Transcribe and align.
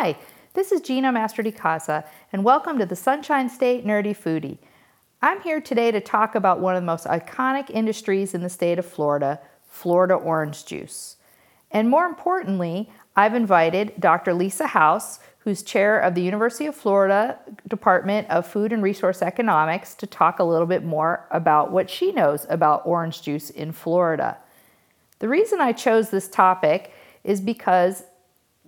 Hi, 0.00 0.16
this 0.54 0.70
is 0.70 0.80
Gina 0.80 1.12
Mastrodicasa, 1.12 2.06
and 2.32 2.44
welcome 2.44 2.78
to 2.78 2.86
the 2.86 2.94
Sunshine 2.94 3.48
State 3.48 3.84
Nerdy 3.84 4.16
Foodie. 4.16 4.58
I'm 5.20 5.40
here 5.40 5.60
today 5.60 5.90
to 5.90 6.00
talk 6.00 6.36
about 6.36 6.60
one 6.60 6.76
of 6.76 6.82
the 6.82 6.86
most 6.86 7.04
iconic 7.04 7.68
industries 7.68 8.32
in 8.32 8.42
the 8.42 8.48
state 8.48 8.78
of 8.78 8.86
Florida, 8.86 9.40
Florida 9.66 10.14
orange 10.14 10.64
juice. 10.64 11.16
And 11.72 11.90
more 11.90 12.06
importantly, 12.06 12.88
I've 13.16 13.34
invited 13.34 13.92
Dr. 13.98 14.34
Lisa 14.34 14.68
House, 14.68 15.18
who's 15.40 15.64
chair 15.64 15.98
of 15.98 16.14
the 16.14 16.22
University 16.22 16.66
of 16.66 16.76
Florida 16.76 17.36
Department 17.66 18.30
of 18.30 18.46
Food 18.46 18.72
and 18.72 18.84
Resource 18.84 19.20
Economics, 19.20 19.96
to 19.96 20.06
talk 20.06 20.38
a 20.38 20.44
little 20.44 20.68
bit 20.68 20.84
more 20.84 21.26
about 21.32 21.72
what 21.72 21.90
she 21.90 22.12
knows 22.12 22.46
about 22.48 22.86
orange 22.86 23.20
juice 23.22 23.50
in 23.50 23.72
Florida. 23.72 24.38
The 25.18 25.28
reason 25.28 25.60
I 25.60 25.72
chose 25.72 26.10
this 26.10 26.28
topic 26.28 26.92
is 27.24 27.40
because 27.40 28.04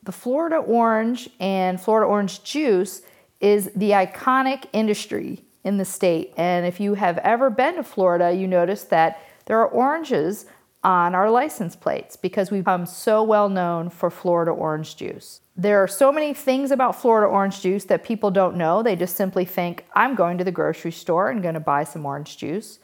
the 0.02 0.12
Florida 0.12 0.56
orange 0.56 1.28
and 1.38 1.80
Florida 1.80 2.06
orange 2.08 2.42
juice 2.42 3.02
is 3.41 3.70
the 3.74 3.91
iconic 3.91 4.66
industry 4.72 5.45
in 5.64 5.77
the 5.77 5.84
state. 5.84 6.32
And 6.36 6.66
if 6.66 6.80
you 6.80 6.95
have 6.95 7.18
ever 7.18 7.50
been 7.50 7.77
to 7.77 7.82
Florida, 7.82 8.32
you 8.32 8.46
notice 8.46 8.84
that 8.84 9.22
there 9.46 9.58
are 9.58 9.68
oranges 9.68 10.46
on 10.82 11.14
our 11.14 11.30
license 11.30 11.77
plates 11.77 12.16
because 12.16 12.50
we've 12.50 12.64
become 12.64 12.86
so 12.86 13.22
well 13.22 13.48
known 13.48 13.91
for 13.91 14.10
Florida 14.10 14.50
orange 14.50 14.96
juice. 14.96 15.42
There 15.55 15.82
are 15.82 15.88
so 15.88 16.10
many 16.10 16.32
things 16.32 16.70
about 16.70 16.98
Florida 16.98 17.27
orange 17.27 17.60
juice 17.60 17.84
that 17.84 18.02
people 18.02 18.30
don't 18.30 18.56
know. 18.56 18.82
They 18.82 18.96
just 18.96 19.16
simply 19.16 19.44
think, 19.44 19.84
I'm 19.94 20.14
going 20.14 20.38
to 20.38 20.44
the 20.44 20.52
grocery 20.52 20.92
store 20.92 21.28
and 21.28 21.42
going 21.42 21.55
to 21.55 21.60
buy 21.60 21.84
some 21.84 22.06
orange 22.06 22.38
juice. 22.38 22.78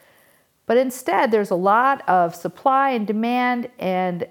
But 0.67 0.77
instead, 0.77 1.31
there's 1.31 1.49
a 1.49 1.55
lot 1.55 2.07
of 2.07 2.35
supply 2.35 2.91
and 2.91 3.07
demand 3.07 3.71
and 3.79 4.27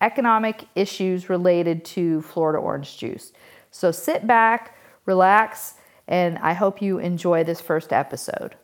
economic 0.00 0.66
issues 0.74 1.28
related 1.28 1.84
to 1.84 2.22
Florida 2.22 2.58
orange 2.58 2.96
juice. 2.98 3.32
So 3.70 3.90
sit 3.90 4.26
back, 4.26 4.76
relax, 5.06 5.74
and 6.06 6.38
I 6.38 6.52
hope 6.52 6.80
you 6.80 6.98
enjoy 6.98 7.44
this 7.44 7.60
first 7.60 7.92
episode. 7.92 8.56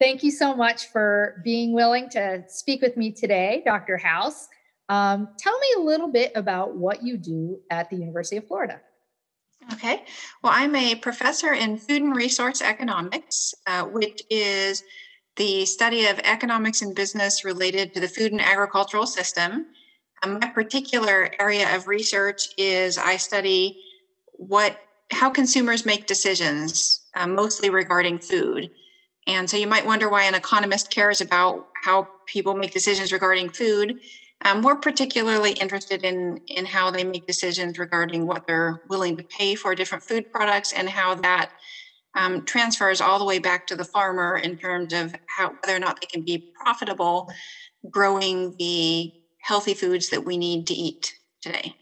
Thank 0.00 0.22
you 0.22 0.30
so 0.30 0.54
much 0.54 0.86
for 0.86 1.40
being 1.44 1.74
willing 1.74 2.08
to 2.10 2.44
speak 2.48 2.80
with 2.80 2.96
me 2.96 3.12
today, 3.12 3.62
Dr. 3.64 3.98
House. 3.98 4.48
Um, 4.88 5.28
tell 5.38 5.58
me 5.58 5.66
a 5.76 5.80
little 5.80 6.08
bit 6.08 6.32
about 6.34 6.76
what 6.76 7.02
you 7.02 7.18
do 7.18 7.60
at 7.70 7.90
the 7.90 7.96
University 7.96 8.36
of 8.36 8.46
Florida. 8.46 8.80
Okay. 9.72 10.02
Well, 10.42 10.52
I'm 10.54 10.74
a 10.74 10.94
professor 10.94 11.52
in 11.52 11.76
food 11.76 12.00
and 12.02 12.16
resource 12.16 12.62
economics, 12.62 13.52
uh, 13.66 13.82
which 13.84 14.22
is 14.30 14.82
the 15.36 15.64
study 15.66 16.06
of 16.06 16.20
economics 16.24 16.82
and 16.82 16.94
business 16.94 17.44
related 17.44 17.94
to 17.94 18.00
the 18.00 18.08
food 18.08 18.32
and 18.32 18.40
agricultural 18.40 19.06
system. 19.06 19.66
Um, 20.22 20.38
my 20.40 20.48
particular 20.50 21.30
area 21.40 21.74
of 21.76 21.86
research 21.86 22.48
is 22.58 22.98
I 22.98 23.16
study 23.16 23.76
what 24.34 24.76
how 25.12 25.30
consumers 25.30 25.86
make 25.86 26.06
decisions, 26.06 27.02
uh, 27.16 27.26
mostly 27.26 27.70
regarding 27.70 28.20
food. 28.20 28.70
And 29.26 29.48
so 29.50 29.56
you 29.56 29.66
might 29.66 29.86
wonder 29.86 30.08
why 30.08 30.24
an 30.24 30.34
economist 30.34 30.90
cares 30.90 31.20
about 31.20 31.64
how 31.84 32.08
people 32.26 32.54
make 32.54 32.72
decisions 32.72 33.12
regarding 33.12 33.50
food. 33.50 33.94
Um, 34.44 34.62
we're 34.62 34.76
particularly 34.76 35.52
interested 35.52 36.04
in 36.04 36.40
in 36.46 36.64
how 36.64 36.90
they 36.90 37.04
make 37.04 37.26
decisions 37.26 37.78
regarding 37.78 38.26
what 38.26 38.46
they're 38.46 38.82
willing 38.88 39.16
to 39.16 39.24
pay 39.24 39.54
for 39.54 39.74
different 39.74 40.04
food 40.04 40.30
products 40.32 40.72
and 40.72 40.88
how 40.88 41.14
that 41.16 41.50
um, 42.14 42.44
transfers 42.44 43.00
all 43.00 43.18
the 43.18 43.24
way 43.24 43.38
back 43.38 43.66
to 43.66 43.76
the 43.76 43.84
farmer 43.84 44.36
in 44.36 44.56
terms 44.56 44.92
of 44.92 45.14
how 45.36 45.50
whether 45.60 45.76
or 45.76 45.80
not 45.80 46.00
they 46.00 46.06
can 46.06 46.24
be 46.24 46.52
profitable 46.60 47.30
growing 47.90 48.54
the 48.58 49.12
healthy 49.40 49.74
foods 49.74 50.08
that 50.10 50.24
we 50.24 50.36
need 50.36 50.66
to 50.66 50.74
eat 50.74 51.14
today. 51.40 51.74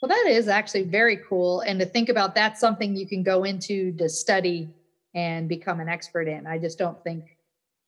Well, 0.00 0.08
that 0.08 0.26
is 0.28 0.48
actually 0.48 0.84
very 0.84 1.18
cool. 1.28 1.60
And 1.60 1.80
to 1.80 1.86
think 1.86 2.08
about 2.08 2.34
that's 2.34 2.60
something 2.60 2.96
you 2.96 3.08
can 3.08 3.22
go 3.22 3.44
into 3.44 3.92
to 3.96 4.08
study 4.08 4.68
and 5.14 5.48
become 5.48 5.80
an 5.80 5.88
expert 5.88 6.28
in. 6.28 6.46
I 6.46 6.58
just 6.58 6.78
don't 6.78 7.02
think 7.02 7.24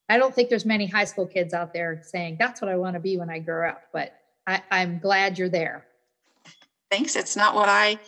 I 0.08 0.16
don't 0.16 0.34
think 0.34 0.48
there's 0.48 0.64
many 0.64 0.86
high 0.86 1.04
school 1.04 1.26
kids 1.26 1.52
out 1.52 1.72
there 1.72 2.02
saying 2.02 2.36
that's 2.38 2.60
what 2.60 2.70
I 2.70 2.76
want 2.76 2.94
to 2.94 3.00
be 3.00 3.18
when 3.18 3.28
I 3.28 3.38
grow 3.38 3.68
up. 3.68 3.82
But 3.92 4.14
I, 4.46 4.62
I'm 4.70 4.98
glad 4.98 5.38
you're 5.38 5.48
there. 5.48 5.84
Thanks. 6.90 7.16
It's 7.16 7.36
not 7.36 7.54
what 7.54 7.68
I. 7.68 7.98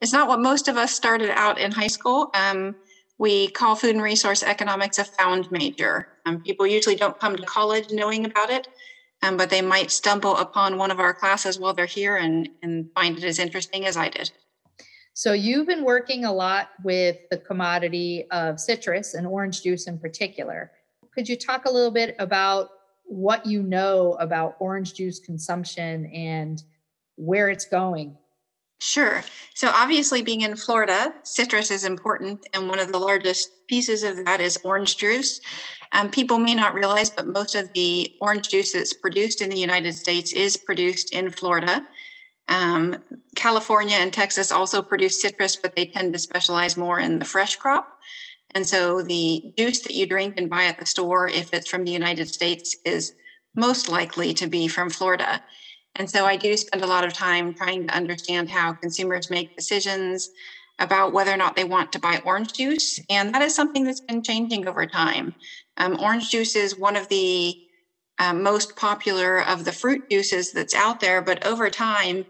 It's 0.00 0.12
not 0.12 0.28
what 0.28 0.40
most 0.40 0.68
of 0.68 0.78
us 0.78 0.94
started 0.94 1.30
out 1.30 1.58
in 1.58 1.70
high 1.72 1.86
school. 1.88 2.30
Um, 2.32 2.74
we 3.18 3.48
call 3.48 3.76
food 3.76 3.94
and 3.94 4.02
resource 4.02 4.42
economics 4.42 4.98
a 4.98 5.04
found 5.04 5.50
major. 5.52 6.08
Um, 6.24 6.40
people 6.42 6.66
usually 6.66 6.96
don't 6.96 7.20
come 7.20 7.36
to 7.36 7.42
college 7.42 7.90
knowing 7.90 8.24
about 8.24 8.48
it, 8.48 8.68
um, 9.22 9.36
but 9.36 9.50
they 9.50 9.60
might 9.60 9.90
stumble 9.90 10.38
upon 10.38 10.78
one 10.78 10.90
of 10.90 11.00
our 11.00 11.12
classes 11.12 11.58
while 11.58 11.74
they're 11.74 11.84
here 11.84 12.16
and, 12.16 12.48
and 12.62 12.88
find 12.94 13.18
it 13.18 13.24
as 13.24 13.38
interesting 13.38 13.84
as 13.84 13.98
I 13.98 14.08
did. 14.08 14.30
So 15.12 15.34
you've 15.34 15.66
been 15.66 15.84
working 15.84 16.24
a 16.24 16.32
lot 16.32 16.70
with 16.82 17.18
the 17.30 17.36
commodity 17.36 18.24
of 18.30 18.58
citrus 18.58 19.12
and 19.12 19.26
orange 19.26 19.62
juice 19.62 19.86
in 19.86 19.98
particular. 19.98 20.72
Could 21.14 21.28
you 21.28 21.36
talk 21.36 21.64
a 21.64 21.70
little 21.70 21.90
bit 21.90 22.14
about 22.18 22.70
what 23.04 23.44
you 23.44 23.62
know 23.62 24.16
about 24.20 24.56
orange 24.60 24.94
juice 24.94 25.18
consumption 25.18 26.06
and 26.06 26.62
where 27.16 27.48
it's 27.48 27.64
going? 27.64 28.16
Sure. 28.80 29.22
So, 29.54 29.70
obviously, 29.74 30.22
being 30.22 30.40
in 30.40 30.56
Florida, 30.56 31.12
citrus 31.22 31.70
is 31.70 31.84
important, 31.84 32.46
and 32.54 32.66
one 32.66 32.78
of 32.78 32.92
the 32.92 32.98
largest 32.98 33.50
pieces 33.66 34.02
of 34.02 34.24
that 34.24 34.40
is 34.40 34.58
orange 34.64 34.96
juice. 34.96 35.40
Um, 35.92 36.10
people 36.10 36.38
may 36.38 36.54
not 36.54 36.72
realize, 36.72 37.10
but 37.10 37.26
most 37.26 37.54
of 37.54 37.70
the 37.74 38.10
orange 38.22 38.48
juice 38.48 38.72
that's 38.72 38.94
produced 38.94 39.42
in 39.42 39.50
the 39.50 39.58
United 39.58 39.94
States 39.94 40.32
is 40.32 40.56
produced 40.56 41.12
in 41.12 41.30
Florida. 41.30 41.86
Um, 42.48 43.02
California 43.36 43.96
and 43.96 44.12
Texas 44.12 44.50
also 44.50 44.80
produce 44.80 45.20
citrus, 45.20 45.56
but 45.56 45.76
they 45.76 45.86
tend 45.86 46.12
to 46.14 46.18
specialize 46.18 46.76
more 46.76 46.98
in 46.98 47.18
the 47.18 47.24
fresh 47.24 47.56
crop. 47.56 47.98
And 48.54 48.66
so 48.66 49.02
the 49.02 49.40
juice 49.56 49.80
that 49.82 49.94
you 49.94 50.06
drink 50.06 50.34
and 50.36 50.50
buy 50.50 50.64
at 50.64 50.78
the 50.78 50.86
store, 50.86 51.28
if 51.28 51.48
it's 51.52 51.68
from 51.68 51.84
the 51.84 51.92
United 51.92 52.28
States, 52.28 52.74
is 52.84 53.12
most 53.54 53.88
likely 53.88 54.34
to 54.34 54.46
be 54.46 54.68
from 54.68 54.90
Florida. 54.90 55.40
And 55.96 56.10
so 56.10 56.26
I 56.26 56.36
do 56.36 56.56
spend 56.56 56.82
a 56.84 56.86
lot 56.88 57.04
of 57.04 57.12
time 57.12 57.54
trying 57.54 57.86
to 57.88 57.94
understand 57.94 58.50
how 58.50 58.74
consumers 58.74 59.30
make 59.30 59.50
decisions 59.56 60.30
about 60.78 61.12
whether 61.12 61.32
or 61.32 61.36
not 61.36 61.56
they 61.56 61.64
want 61.64 61.92
to 61.92 62.00
buy 62.00 62.20
orange 62.24 62.52
juice. 62.54 62.98
And 63.10 63.34
that 63.34 63.42
is 63.42 63.54
something 63.54 63.84
that's 63.84 64.00
been 64.00 64.22
changing 64.22 64.66
over 64.68 64.86
time. 64.86 65.34
Um, 65.76 65.98
orange 66.00 66.30
juice 66.30 66.56
is 66.56 66.76
one 66.76 66.96
of 66.96 67.08
the 67.08 67.54
uh, 68.18 68.34
most 68.34 68.76
popular 68.76 69.42
of 69.42 69.64
the 69.64 69.72
fruit 69.72 70.02
juices 70.10 70.52
that's 70.52 70.74
out 70.74 71.00
there, 71.00 71.22
but 71.22 71.44
over 71.46 71.70
time, 71.70 72.24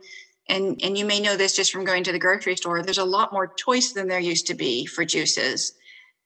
and, 0.49 0.79
and 0.83 0.99
you 0.99 1.05
may 1.05 1.21
know 1.21 1.37
this 1.37 1.55
just 1.55 1.73
from 1.73 1.85
going 1.85 2.05
to 2.05 2.13
the 2.13 2.19
grocery 2.19 2.57
store, 2.57 2.83
there's 2.83 2.99
a 2.99 3.05
lot 3.05 3.33
more 3.33 3.51
choice 3.57 3.93
than 3.93 4.09
there 4.09 4.21
used 4.21 4.47
to 4.49 4.55
be 4.55 4.87
for 4.87 5.05
juices. 5.05 5.73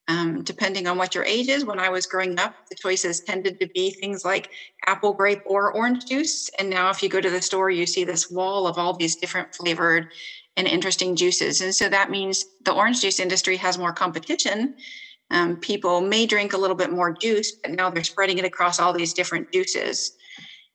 Um, 0.06 0.42
depending 0.42 0.86
on 0.86 0.98
what 0.98 1.14
your 1.14 1.24
age 1.24 1.48
is, 1.48 1.64
when 1.64 1.78
I 1.78 1.88
was 1.88 2.06
growing 2.06 2.38
up, 2.38 2.54
the 2.68 2.76
choices 2.76 3.20
tended 3.20 3.58
to 3.60 3.68
be 3.74 3.90
things 3.90 4.24
like 4.24 4.50
apple, 4.86 5.14
grape, 5.14 5.40
or 5.46 5.72
orange 5.72 6.04
juice. 6.04 6.50
And 6.58 6.68
now, 6.68 6.90
if 6.90 7.02
you 7.02 7.08
go 7.08 7.22
to 7.22 7.30
the 7.30 7.40
store, 7.40 7.70
you 7.70 7.86
see 7.86 8.04
this 8.04 8.30
wall 8.30 8.66
of 8.66 8.76
all 8.76 8.94
these 8.94 9.16
different 9.16 9.54
flavored 9.54 10.08
and 10.56 10.66
interesting 10.66 11.16
juices. 11.16 11.62
And 11.62 11.74
so 11.74 11.88
that 11.88 12.10
means 12.10 12.44
the 12.64 12.72
orange 12.72 13.00
juice 13.00 13.18
industry 13.18 13.56
has 13.56 13.78
more 13.78 13.92
competition. 13.92 14.74
Um, 15.30 15.56
people 15.56 16.00
may 16.00 16.26
drink 16.26 16.52
a 16.52 16.58
little 16.58 16.76
bit 16.76 16.92
more 16.92 17.12
juice, 17.12 17.52
but 17.62 17.72
now 17.72 17.90
they're 17.90 18.04
spreading 18.04 18.38
it 18.38 18.44
across 18.44 18.78
all 18.78 18.92
these 18.92 19.14
different 19.14 19.50
juices. 19.52 20.12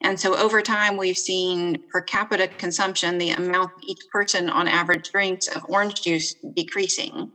And 0.01 0.19
so 0.19 0.35
over 0.35 0.61
time, 0.61 0.97
we've 0.97 1.17
seen 1.17 1.77
per 1.91 2.01
capita 2.01 2.47
consumption, 2.47 3.17
the 3.17 3.31
amount 3.31 3.71
each 3.83 3.99
person 4.11 4.49
on 4.49 4.67
average 4.67 5.11
drinks 5.11 5.47
of 5.47 5.61
orange 5.67 6.01
juice 6.01 6.35
decreasing. 6.55 7.31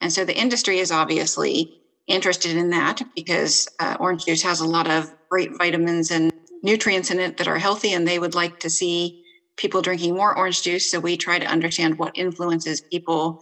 And 0.00 0.12
so 0.12 0.24
the 0.24 0.36
industry 0.36 0.78
is 0.78 0.92
obviously 0.92 1.80
interested 2.06 2.56
in 2.56 2.70
that 2.70 3.02
because 3.14 3.68
uh, 3.80 3.96
orange 4.00 4.24
juice 4.24 4.42
has 4.42 4.60
a 4.60 4.66
lot 4.66 4.90
of 4.90 5.12
great 5.28 5.50
vitamins 5.58 6.10
and 6.10 6.32
nutrients 6.62 7.10
in 7.10 7.20
it 7.20 7.36
that 7.36 7.48
are 7.48 7.58
healthy, 7.58 7.92
and 7.92 8.06
they 8.06 8.18
would 8.18 8.34
like 8.34 8.60
to 8.60 8.70
see 8.70 9.22
people 9.56 9.82
drinking 9.82 10.14
more 10.14 10.36
orange 10.36 10.62
juice. 10.62 10.90
So 10.90 11.00
we 11.00 11.16
try 11.16 11.38
to 11.38 11.46
understand 11.46 11.98
what 11.98 12.16
influences 12.16 12.80
people 12.80 13.40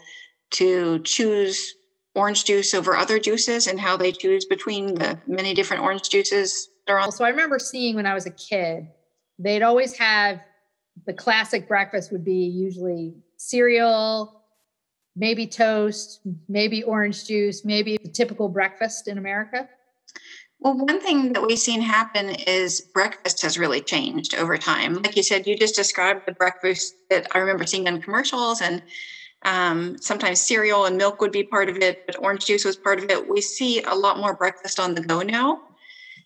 to 0.53 0.99
choose 1.01 1.75
orange 2.15 2.45
juice 2.45 2.73
over 2.73 2.97
other 2.97 3.19
juices 3.19 3.67
and 3.67 3.79
how 3.79 3.97
they 3.97 4.11
choose 4.11 4.47
between 4.47 4.95
the 4.95 5.19
many 5.27 5.53
different 5.55 5.83
orange 5.83 6.09
juices 6.09 6.71
they're 6.87 6.99
on. 6.99 7.13
So 7.13 7.25
I 7.25 7.29
remember 7.29 7.59
seeing 7.59 7.95
when 7.95 8.07
I 8.07 8.15
was 8.15 8.27
a 8.27 8.31
kid, 8.31 8.89
they'd 9.39 9.63
always 9.63 9.97
have 9.99 10.41
the 11.05 11.13
classic 11.13 11.69
breakfast 11.69 12.11
would 12.11 12.25
be 12.25 12.47
usually 12.47 13.15
cereal, 13.37 14.36
maybe 15.17 15.47
toast, 15.47 16.21
maybe 16.49 16.83
orange 16.83 17.27
juice, 17.27 17.65
maybe 17.65 17.99
the 18.03 18.11
typical 18.11 18.49
breakfast 18.49 19.09
in 19.09 19.19
America? 19.19 19.69
Well, 20.61 20.77
one 20.77 21.01
thing 21.01 21.33
that 21.33 21.47
we've 21.47 21.59
seen 21.59 21.81
happen 21.81 22.31
is 22.31 22.81
breakfast 22.81 23.43
has 23.43 23.59
really 23.59 23.81
changed 23.81 24.35
over 24.35 24.57
time. 24.57 24.95
Like 24.95 25.17
you 25.17 25.23
said, 25.23 25.47
you 25.47 25.57
just 25.57 25.75
described 25.75 26.23
the 26.27 26.33
breakfast 26.33 26.95
that 27.11 27.27
I 27.35 27.39
remember 27.39 27.67
seeing 27.67 27.87
in 27.87 28.01
commercials, 28.01 28.61
and 28.63 28.83
um, 29.45 29.99
sometimes 29.99 30.41
cereal 30.41 30.87
and 30.87 30.97
milk 30.97 31.21
would 31.21 31.33
be 31.33 31.45
part 31.45 31.69
of 31.69 31.77
it, 31.77 32.07
but 32.07 32.19
orange 32.19 32.47
juice 32.47 32.65
was 32.65 32.77
part 32.77 32.99
of 32.99 33.11
it. 33.11 33.29
We 33.29 33.41
see 33.41 33.83
a 33.83 33.95
lot 33.95 34.19
more 34.19 34.35
breakfast 34.35 34.81
on 34.81 34.95
the 34.95 35.03
go 35.03 35.21
now. 35.23 35.61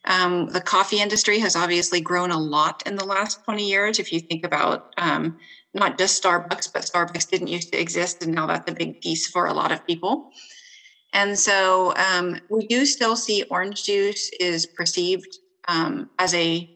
Um, 0.07 0.47
the 0.49 0.61
coffee 0.61 1.01
industry 1.01 1.39
has 1.41 1.57
obviously 1.57 2.01
grown 2.01 2.31
a 2.31 2.39
lot 2.39 2.83
in 2.87 2.97
the 2.97 3.05
last 3.05 3.45
20 3.45 3.69
years. 3.69 3.99
If 3.99 4.13
you 4.13 4.21
think 4.21 4.47
about 4.47 4.95
um, 4.97 5.39
not 5.75 5.99
just 5.99 6.23
Starbucks, 6.23 6.71
but 6.73 6.83
Starbucks 6.83 7.29
didn't 7.29 7.49
used 7.49 7.73
to 7.73 7.81
exist, 7.81 8.23
and 8.23 8.35
now 8.35 8.47
that's 8.47 8.71
a 8.71 8.75
big 8.75 9.01
piece 9.01 9.29
for 9.29 9.47
a 9.47 9.53
lot 9.55 9.73
of 9.73 9.87
people. 9.87 10.31
And 11.13 11.39
so 11.39 11.95
um, 11.97 12.39
we 12.49 12.67
do 12.67 12.87
still 12.87 13.17
see 13.17 13.45
orange 13.51 13.85
juice 13.85 14.31
is 14.39 14.67
perceived 14.67 15.39
um, 15.69 16.11
as 16.19 16.35
a 16.35 16.69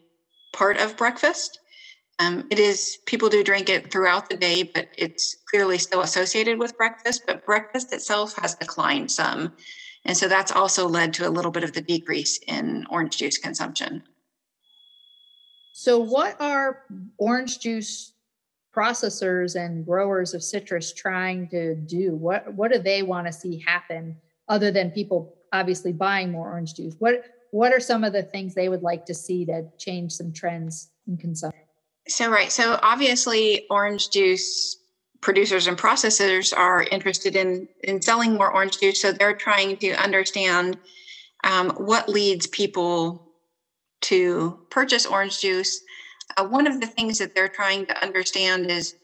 part 0.53 0.77
of 0.77 0.97
breakfast. 0.97 1.59
Um, 2.19 2.45
it 2.49 2.59
is, 2.59 2.97
people 3.05 3.29
do 3.29 3.43
drink 3.43 3.69
it 3.69 3.91
throughout 3.91 4.29
the 4.29 4.37
day, 4.37 4.63
but 4.73 4.87
it's 4.97 5.35
clearly 5.49 5.77
still 5.77 6.01
associated 6.01 6.59
with 6.59 6.77
breakfast. 6.77 7.23
But 7.27 7.45
breakfast 7.45 7.93
itself 7.93 8.35
has 8.37 8.55
declined 8.55 9.11
some. 9.11 9.53
And 10.05 10.15
so 10.15 10.27
that's 10.27 10.51
also 10.51 10.87
led 10.87 11.13
to 11.15 11.27
a 11.27 11.31
little 11.31 11.51
bit 11.51 11.63
of 11.63 11.73
the 11.73 11.81
decrease 11.81 12.39
in 12.47 12.85
orange 12.89 13.17
juice 13.17 13.37
consumption. 13.37 14.03
So, 15.73 15.99
what 15.99 16.39
are 16.39 16.83
orange 17.17 17.59
juice 17.59 18.13
processors 18.75 19.55
and 19.55 19.85
growers 19.85 20.33
of 20.33 20.43
citrus 20.43 20.93
trying 20.93 21.47
to 21.49 21.75
do? 21.75 22.15
What, 22.15 22.53
what 22.53 22.71
do 22.71 22.79
they 22.79 23.03
want 23.03 23.27
to 23.27 23.33
see 23.33 23.63
happen 23.65 24.17
other 24.49 24.71
than 24.71 24.91
people 24.91 25.35
obviously 25.53 25.93
buying 25.93 26.31
more 26.31 26.51
orange 26.51 26.73
juice? 26.75 26.95
What, 26.99 27.23
what 27.51 27.71
are 27.71 27.79
some 27.79 28.03
of 28.03 28.13
the 28.13 28.23
things 28.23 28.53
they 28.53 28.69
would 28.69 28.83
like 28.83 29.05
to 29.05 29.13
see 29.13 29.45
to 29.45 29.67
change 29.77 30.11
some 30.11 30.33
trends 30.33 30.89
in 31.07 31.17
consumption? 31.17 31.61
So, 32.07 32.29
right. 32.29 32.51
So, 32.51 32.77
obviously, 32.83 33.65
orange 33.69 34.09
juice 34.09 34.77
producers 35.21 35.65
and 35.65 35.77
processors 35.77 36.55
are 36.55 36.83
interested 36.83 37.35
in, 37.35 37.67
in 37.83 38.01
selling 38.01 38.33
more 38.33 38.53
orange 38.53 38.79
juice. 38.79 39.01
So, 39.01 39.11
they're 39.11 39.35
trying 39.35 39.77
to 39.77 39.93
understand 39.93 40.77
um, 41.43 41.71
what 41.71 42.09
leads 42.09 42.45
people 42.47 43.31
to 44.01 44.59
purchase 44.69 45.05
orange 45.05 45.39
juice. 45.39 45.81
Uh, 46.37 46.45
one 46.45 46.67
of 46.67 46.79
the 46.79 46.87
things 46.87 47.17
that 47.19 47.35
they're 47.35 47.49
trying 47.49 47.85
to 47.85 48.03
understand 48.03 48.69
is 48.69 48.95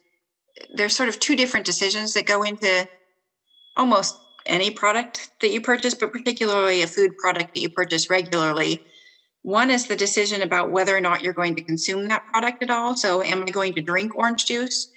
there's 0.76 0.96
sort 0.96 1.10
of 1.10 1.20
two 1.20 1.36
different 1.36 1.66
decisions 1.66 2.14
that 2.14 2.26
go 2.26 2.44
into 2.44 2.88
almost 3.78 4.18
any 4.46 4.72
product 4.72 5.32
that 5.42 5.52
you 5.52 5.62
purchase, 5.62 5.94
but 5.94 6.12
particularly 6.12 6.82
a 6.82 6.88
food 6.88 7.16
product 7.18 7.54
that 7.54 7.62
you 7.62 7.70
purchase 7.70 8.10
regularly. 8.10 8.84
One 9.44 9.72
is 9.72 9.88
the 9.88 9.96
decision 9.96 10.42
about 10.42 10.72
whether 10.72 10.96
or 10.96 11.02
not 11.02 11.22
you're 11.22 11.34
going 11.34 11.56
to 11.56 11.64
consume 11.64 12.08
that 12.08 12.26
product 12.28 12.62
at 12.62 12.70
all. 12.70 12.96
So, 12.96 13.24
am 13.24 13.44
I 13.44 13.52
going 13.52 13.74
to 13.74 13.82
drink 13.82 14.16
orange 14.16 14.46
juice? 14.46 14.88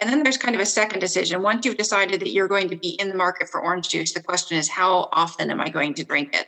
And 0.00 0.08
then 0.08 0.22
there's 0.22 0.36
kind 0.36 0.54
of 0.54 0.60
a 0.60 0.66
second 0.66 1.00
decision. 1.00 1.42
Once 1.42 1.64
you've 1.64 1.76
decided 1.76 2.20
that 2.20 2.30
you're 2.30 2.46
going 2.48 2.68
to 2.68 2.76
be 2.76 2.90
in 3.00 3.08
the 3.08 3.16
market 3.16 3.48
for 3.48 3.60
orange 3.60 3.88
juice, 3.88 4.12
the 4.12 4.22
question 4.22 4.56
is, 4.56 4.68
how 4.68 5.08
often 5.12 5.50
am 5.50 5.60
I 5.60 5.68
going 5.68 5.94
to 5.94 6.04
drink 6.04 6.34
it? 6.34 6.46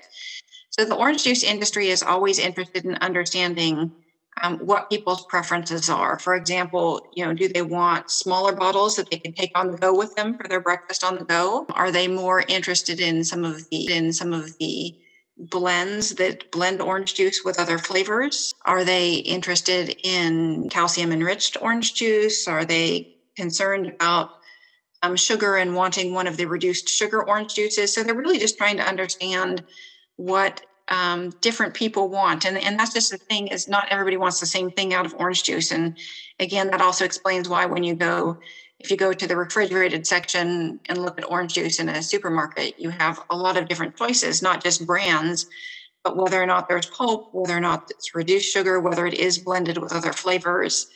So, 0.70 0.84
the 0.84 0.94
orange 0.94 1.24
juice 1.24 1.42
industry 1.42 1.88
is 1.88 2.02
always 2.02 2.38
interested 2.38 2.84
in 2.84 2.94
understanding 2.96 3.90
um, 4.42 4.58
what 4.58 4.88
people's 4.88 5.26
preferences 5.26 5.88
are. 5.88 6.18
For 6.18 6.34
example, 6.34 7.10
you 7.14 7.24
know, 7.24 7.34
do 7.34 7.48
they 7.48 7.62
want 7.62 8.10
smaller 8.10 8.52
bottles 8.52 8.96
that 8.96 9.10
they 9.10 9.18
can 9.18 9.32
take 9.32 9.52
on 9.54 9.70
the 9.70 9.78
go 9.78 9.96
with 9.96 10.14
them 10.14 10.36
for 10.36 10.48
their 10.48 10.60
breakfast 10.60 11.04
on 11.04 11.16
the 11.16 11.24
go? 11.24 11.66
Are 11.70 11.90
they 11.90 12.08
more 12.08 12.42
interested 12.48 13.00
in 13.00 13.24
some 13.24 13.44
of 13.44 13.68
the 13.70 13.92
in 13.92 14.12
some 14.12 14.32
of 14.32 14.56
the 14.58 14.96
blends 15.36 16.16
that 16.16 16.50
blend 16.50 16.82
orange 16.82 17.14
juice 17.14 17.42
with 17.44 17.58
other 17.58 17.78
flavors? 17.78 18.52
Are 18.64 18.84
they 18.84 19.14
interested 19.14 19.96
in 20.02 20.68
calcium 20.70 21.12
enriched 21.12 21.56
orange 21.60 21.94
juice? 21.94 22.46
Are 22.46 22.64
they 22.64 23.16
concerned 23.36 23.88
about 23.88 24.30
um, 25.02 25.16
sugar 25.16 25.56
and 25.56 25.74
wanting 25.74 26.12
one 26.12 26.26
of 26.26 26.36
the 26.36 26.46
reduced 26.46 26.88
sugar 26.88 27.26
orange 27.26 27.54
juices? 27.54 27.94
So 27.94 28.02
they're 28.02 28.14
really 28.14 28.38
just 28.38 28.58
trying 28.58 28.76
to 28.76 28.86
understand 28.86 29.64
what 30.16 30.60
um, 30.90 31.30
different 31.40 31.74
people 31.74 32.08
want. 32.08 32.44
And, 32.44 32.58
and 32.58 32.78
that's 32.78 32.92
just 32.92 33.10
the 33.10 33.18
thing 33.18 33.46
is 33.48 33.68
not 33.68 33.86
everybody 33.90 34.16
wants 34.16 34.40
the 34.40 34.46
same 34.46 34.70
thing 34.70 34.92
out 34.92 35.06
of 35.06 35.14
orange 35.18 35.44
juice. 35.44 35.70
And 35.70 35.96
again, 36.38 36.70
that 36.70 36.80
also 36.80 37.04
explains 37.04 37.48
why 37.48 37.66
when 37.66 37.84
you 37.84 37.94
go 37.94 38.38
if 38.80 38.90
you 38.90 38.96
go 38.96 39.12
to 39.12 39.26
the 39.26 39.36
refrigerated 39.36 40.06
section 40.06 40.80
and 40.88 40.98
look 40.98 41.18
at 41.18 41.30
orange 41.30 41.52
juice 41.52 41.78
in 41.78 41.90
a 41.90 42.02
supermarket, 42.02 42.74
you 42.78 42.88
have 42.88 43.20
a 43.28 43.36
lot 43.36 43.58
of 43.58 43.68
different 43.68 43.94
choices, 43.94 44.40
not 44.40 44.62
just 44.62 44.86
brands, 44.86 45.44
but 46.02 46.16
whether 46.16 46.42
or 46.42 46.46
not 46.46 46.66
there's 46.66 46.86
pulp, 46.86 47.28
whether 47.32 47.54
or 47.54 47.60
not 47.60 47.84
it's 47.90 48.14
reduced 48.14 48.50
sugar, 48.50 48.80
whether 48.80 49.06
it 49.06 49.12
is 49.12 49.36
blended 49.36 49.76
with 49.76 49.92
other 49.92 50.14
flavors. 50.14 50.86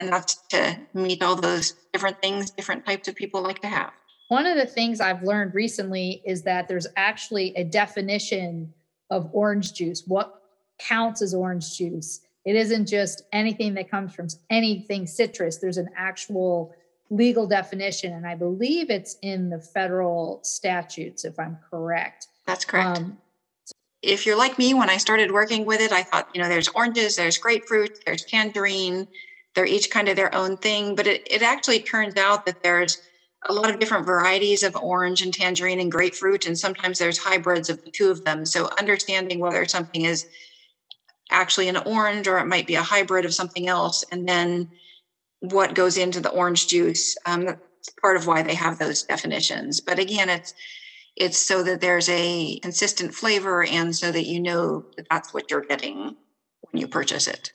And 0.00 0.10
that's 0.10 0.42
to 0.50 0.78
meet 0.94 1.22
all 1.22 1.36
those 1.36 1.74
different 1.92 2.16
things 2.22 2.50
different 2.50 2.86
types 2.86 3.08
of 3.08 3.14
people 3.14 3.42
like 3.42 3.60
to 3.60 3.68
have. 3.68 3.90
One 4.28 4.46
of 4.46 4.56
the 4.56 4.66
things 4.66 4.98
I've 4.98 5.22
learned 5.22 5.54
recently 5.54 6.22
is 6.24 6.42
that 6.44 6.66
there's 6.66 6.86
actually 6.96 7.52
a 7.56 7.64
definition 7.64 8.72
of 9.10 9.28
orange 9.32 9.72
juice. 9.72 10.04
What 10.06 10.42
counts 10.78 11.22
as 11.22 11.34
orange 11.34 11.76
juice? 11.76 12.20
It 12.44 12.56
isn't 12.56 12.86
just 12.86 13.22
anything 13.32 13.74
that 13.74 13.90
comes 13.90 14.14
from 14.14 14.28
anything 14.50 15.06
citrus. 15.06 15.58
There's 15.58 15.76
an 15.76 15.88
actual 15.96 16.74
legal 17.10 17.46
definition, 17.46 18.12
and 18.12 18.26
I 18.26 18.34
believe 18.34 18.90
it's 18.90 19.16
in 19.22 19.50
the 19.50 19.60
federal 19.60 20.40
statutes, 20.42 21.24
if 21.24 21.38
I'm 21.38 21.58
correct. 21.70 22.28
That's 22.46 22.64
correct. 22.64 22.98
Um, 22.98 23.18
if 24.02 24.26
you're 24.26 24.38
like 24.38 24.58
me, 24.58 24.74
when 24.74 24.88
I 24.88 24.96
started 24.96 25.32
working 25.32 25.64
with 25.64 25.80
it, 25.80 25.92
I 25.92 26.02
thought, 26.02 26.28
you 26.34 26.40
know, 26.40 26.48
there's 26.48 26.68
oranges, 26.68 27.16
there's 27.16 27.36
grapefruit, 27.36 27.98
there's 28.06 28.24
tangerine. 28.24 29.08
They're 29.54 29.66
each 29.66 29.90
kind 29.90 30.08
of 30.08 30.16
their 30.16 30.32
own 30.34 30.56
thing. 30.56 30.94
But 30.94 31.06
it, 31.06 31.26
it 31.30 31.42
actually 31.42 31.80
turns 31.80 32.16
out 32.16 32.46
that 32.46 32.62
there's 32.62 32.98
a 33.46 33.52
lot 33.52 33.70
of 33.70 33.78
different 33.78 34.06
varieties 34.06 34.62
of 34.62 34.74
orange 34.76 35.22
and 35.22 35.32
tangerine 35.32 35.80
and 35.80 35.92
grapefruit. 35.92 36.46
And 36.46 36.58
sometimes 36.58 36.98
there's 36.98 37.18
hybrids 37.18 37.68
of 37.68 37.78
the 37.84 37.90
two 37.90 38.10
of 38.10 38.24
them. 38.24 38.44
So 38.44 38.68
understanding 38.78 39.38
whether 39.38 39.64
something 39.64 40.04
is 40.04 40.24
actually 41.30 41.68
an 41.68 41.76
orange 41.76 42.26
or 42.26 42.38
it 42.38 42.46
might 42.46 42.66
be 42.66 42.74
a 42.74 42.82
hybrid 42.82 43.24
of 43.24 43.34
something 43.34 43.68
else. 43.68 44.02
And 44.10 44.28
then 44.28 44.68
what 45.40 45.74
goes 45.74 45.96
into 45.96 46.20
the 46.20 46.30
orange 46.30 46.66
juice. 46.66 47.16
Um, 47.26 47.44
that's 47.44 48.00
part 48.00 48.16
of 48.16 48.26
why 48.26 48.42
they 48.42 48.54
have 48.54 48.78
those 48.78 49.02
definitions. 49.02 49.80
But 49.80 49.98
again, 49.98 50.28
it's 50.28 50.52
it's 51.16 51.38
so 51.38 51.64
that 51.64 51.80
there's 51.80 52.08
a 52.08 52.58
consistent 52.60 53.12
flavor 53.12 53.64
and 53.64 53.94
so 53.94 54.12
that 54.12 54.26
you 54.26 54.40
know 54.40 54.84
that 54.96 55.06
that's 55.10 55.34
what 55.34 55.50
you're 55.50 55.62
getting 55.62 56.16
when 56.70 56.80
you 56.80 56.86
purchase 56.86 57.26
it. 57.26 57.52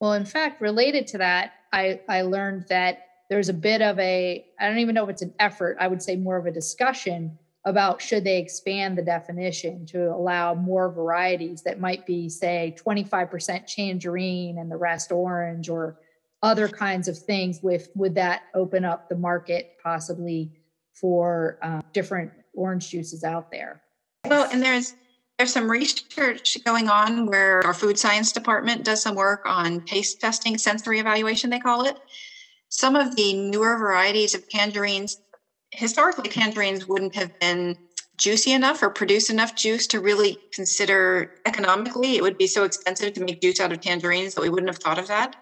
Well, 0.00 0.14
in 0.14 0.24
fact, 0.24 0.60
related 0.60 1.06
to 1.08 1.18
that, 1.18 1.52
I, 1.72 2.00
I 2.08 2.22
learned 2.22 2.64
that 2.68 2.98
there's 3.30 3.48
a 3.48 3.54
bit 3.54 3.80
of 3.80 3.98
a, 4.00 4.44
I 4.58 4.68
don't 4.68 4.80
even 4.80 4.94
know 4.94 5.04
if 5.04 5.10
it's 5.10 5.22
an 5.22 5.32
effort, 5.38 5.76
I 5.80 5.86
would 5.86 6.02
say 6.02 6.16
more 6.16 6.36
of 6.36 6.46
a 6.46 6.50
discussion 6.50 7.38
about 7.64 8.02
should 8.02 8.24
they 8.24 8.38
expand 8.38 8.98
the 8.98 9.02
definition 9.02 9.86
to 9.86 10.12
allow 10.12 10.54
more 10.54 10.90
varieties 10.90 11.62
that 11.62 11.78
might 11.78 12.04
be, 12.06 12.28
say, 12.28 12.74
25% 12.84 13.72
tangerine 13.72 14.58
and 14.58 14.70
the 14.70 14.76
rest 14.76 15.12
orange 15.12 15.68
or 15.68 15.98
other 16.42 16.68
kinds 16.68 17.06
of 17.06 17.16
things 17.16 17.60
with 17.62 17.88
would 17.94 18.16
that 18.16 18.42
open 18.54 18.84
up 18.84 19.08
the 19.08 19.16
market 19.16 19.76
possibly 19.82 20.50
for 20.92 21.58
um, 21.62 21.84
different 21.92 22.32
orange 22.54 22.90
juices 22.90 23.22
out 23.22 23.50
there? 23.52 23.82
Well 24.24 24.48
and 24.50 24.62
there's 24.62 24.94
there's 25.38 25.52
some 25.52 25.70
research 25.70 26.58
going 26.64 26.88
on 26.88 27.26
where 27.26 27.64
our 27.64 27.72
food 27.72 27.98
science 27.98 28.32
department 28.32 28.84
does 28.84 29.02
some 29.02 29.14
work 29.14 29.42
on 29.46 29.82
taste 29.82 30.20
testing 30.20 30.58
sensory 30.58 30.98
evaluation 30.98 31.48
they 31.48 31.60
call 31.60 31.86
it 31.86 31.98
some 32.70 32.96
of 32.96 33.14
the 33.16 33.34
newer 33.34 33.76
varieties 33.76 34.34
of 34.34 34.48
tangerines 34.48 35.18
historically 35.72 36.28
tangerines 36.28 36.88
wouldn't 36.88 37.14
have 37.14 37.30
been 37.38 37.76
juicy 38.16 38.52
enough 38.52 38.82
or 38.82 38.90
produce 38.90 39.30
enough 39.30 39.54
juice 39.54 39.86
to 39.86 40.00
really 40.00 40.36
consider 40.52 41.30
economically 41.46 42.16
it 42.16 42.22
would 42.22 42.38
be 42.38 42.46
so 42.46 42.64
expensive 42.64 43.12
to 43.12 43.24
make 43.24 43.40
juice 43.40 43.60
out 43.60 43.72
of 43.72 43.80
tangerines 43.80 44.34
that 44.34 44.42
we 44.42 44.48
wouldn't 44.48 44.68
have 44.68 44.78
thought 44.78 44.98
of 44.98 45.06
that 45.06 45.36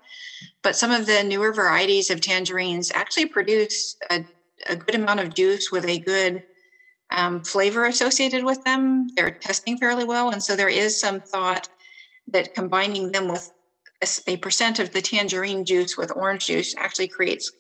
but 0.63 0.77
some 0.77 0.91
of 0.91 1.07
the 1.07 1.23
newer 1.23 1.53
varieties 1.53 2.11
of 2.11 2.21
tangerines 2.21 2.91
actually 2.93 3.27
produce 3.27 3.97
a, 4.11 4.25
a 4.69 4.77
good 4.77 4.95
amount 4.95 5.21
of 5.21 5.35
juice 5.35 5.71
with 5.71 5.85
a 5.87 5.99
good 6.01 6.43
um, 7.11 7.43
flavor 7.43 7.87
associated 7.87 8.45
with 8.45 8.63
them. 8.65 9.09
They're 9.17 9.31
testing 9.31 9.79
fairly 9.79 10.05
well. 10.05 10.31
And 10.31 10.43
so 10.43 10.57
there 10.57 10.69
is 10.69 10.99
some 10.99 11.21
thought 11.21 11.69
that 12.29 12.55
combining 12.55 13.13
them 13.13 13.29
with 13.29 13.51
a, 14.27 14.37
percent 14.37 14.79
of 14.79 14.93
the 14.93 15.03
tangerine 15.03 15.65
juice 15.65 15.97
with 15.97 16.13
orange 16.15 16.47
juice 16.47 16.75
actually 16.77 17.09
creates 17.09 17.51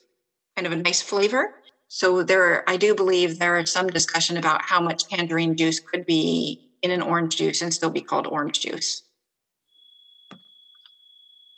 kind 0.56 0.66
of 0.66 0.72
a 0.72 0.76
nice 0.76 1.02
flavor. 1.02 1.54
So 1.88 2.22
there, 2.22 2.68
I 2.68 2.76
do 2.76 2.94
believe 2.94 3.38
there 3.38 3.58
is 3.58 3.70
some 3.70 3.88
discussion 3.88 4.36
about 4.36 4.62
how 4.62 4.80
much 4.80 5.04
tangerine 5.08 5.56
juice 5.56 5.80
could 5.80 6.04
be 6.04 6.60
in 6.82 6.90
an 6.90 7.02
orange 7.02 7.36
juice 7.36 7.62
and 7.62 7.72
still 7.72 7.90
be 7.90 8.02
called 8.02 8.26
orange 8.26 8.60
juice. 8.60 9.02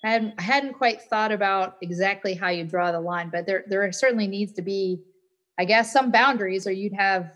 I 0.03 0.11
hadn't, 0.11 0.35
I 0.39 0.43
hadn't 0.43 0.75
quite 0.75 1.03
thought 1.03 1.31
about 1.31 1.77
exactly 1.83 2.35
how 2.35 2.49
you 2.49 2.65
draw 2.65 2.91
the 2.91 3.01
line, 3.01 3.29
but 3.31 3.45
there 3.45 3.65
there 3.67 3.91
certainly 3.93 4.27
needs 4.27 4.53
to 4.55 4.63
be, 4.63 5.03
I 5.59 5.67
guess, 5.67 5.93
some 5.93 6.11
boundaries, 6.11 6.67
or 6.67 6.73
you'd 6.73 6.95
have 6.95 7.33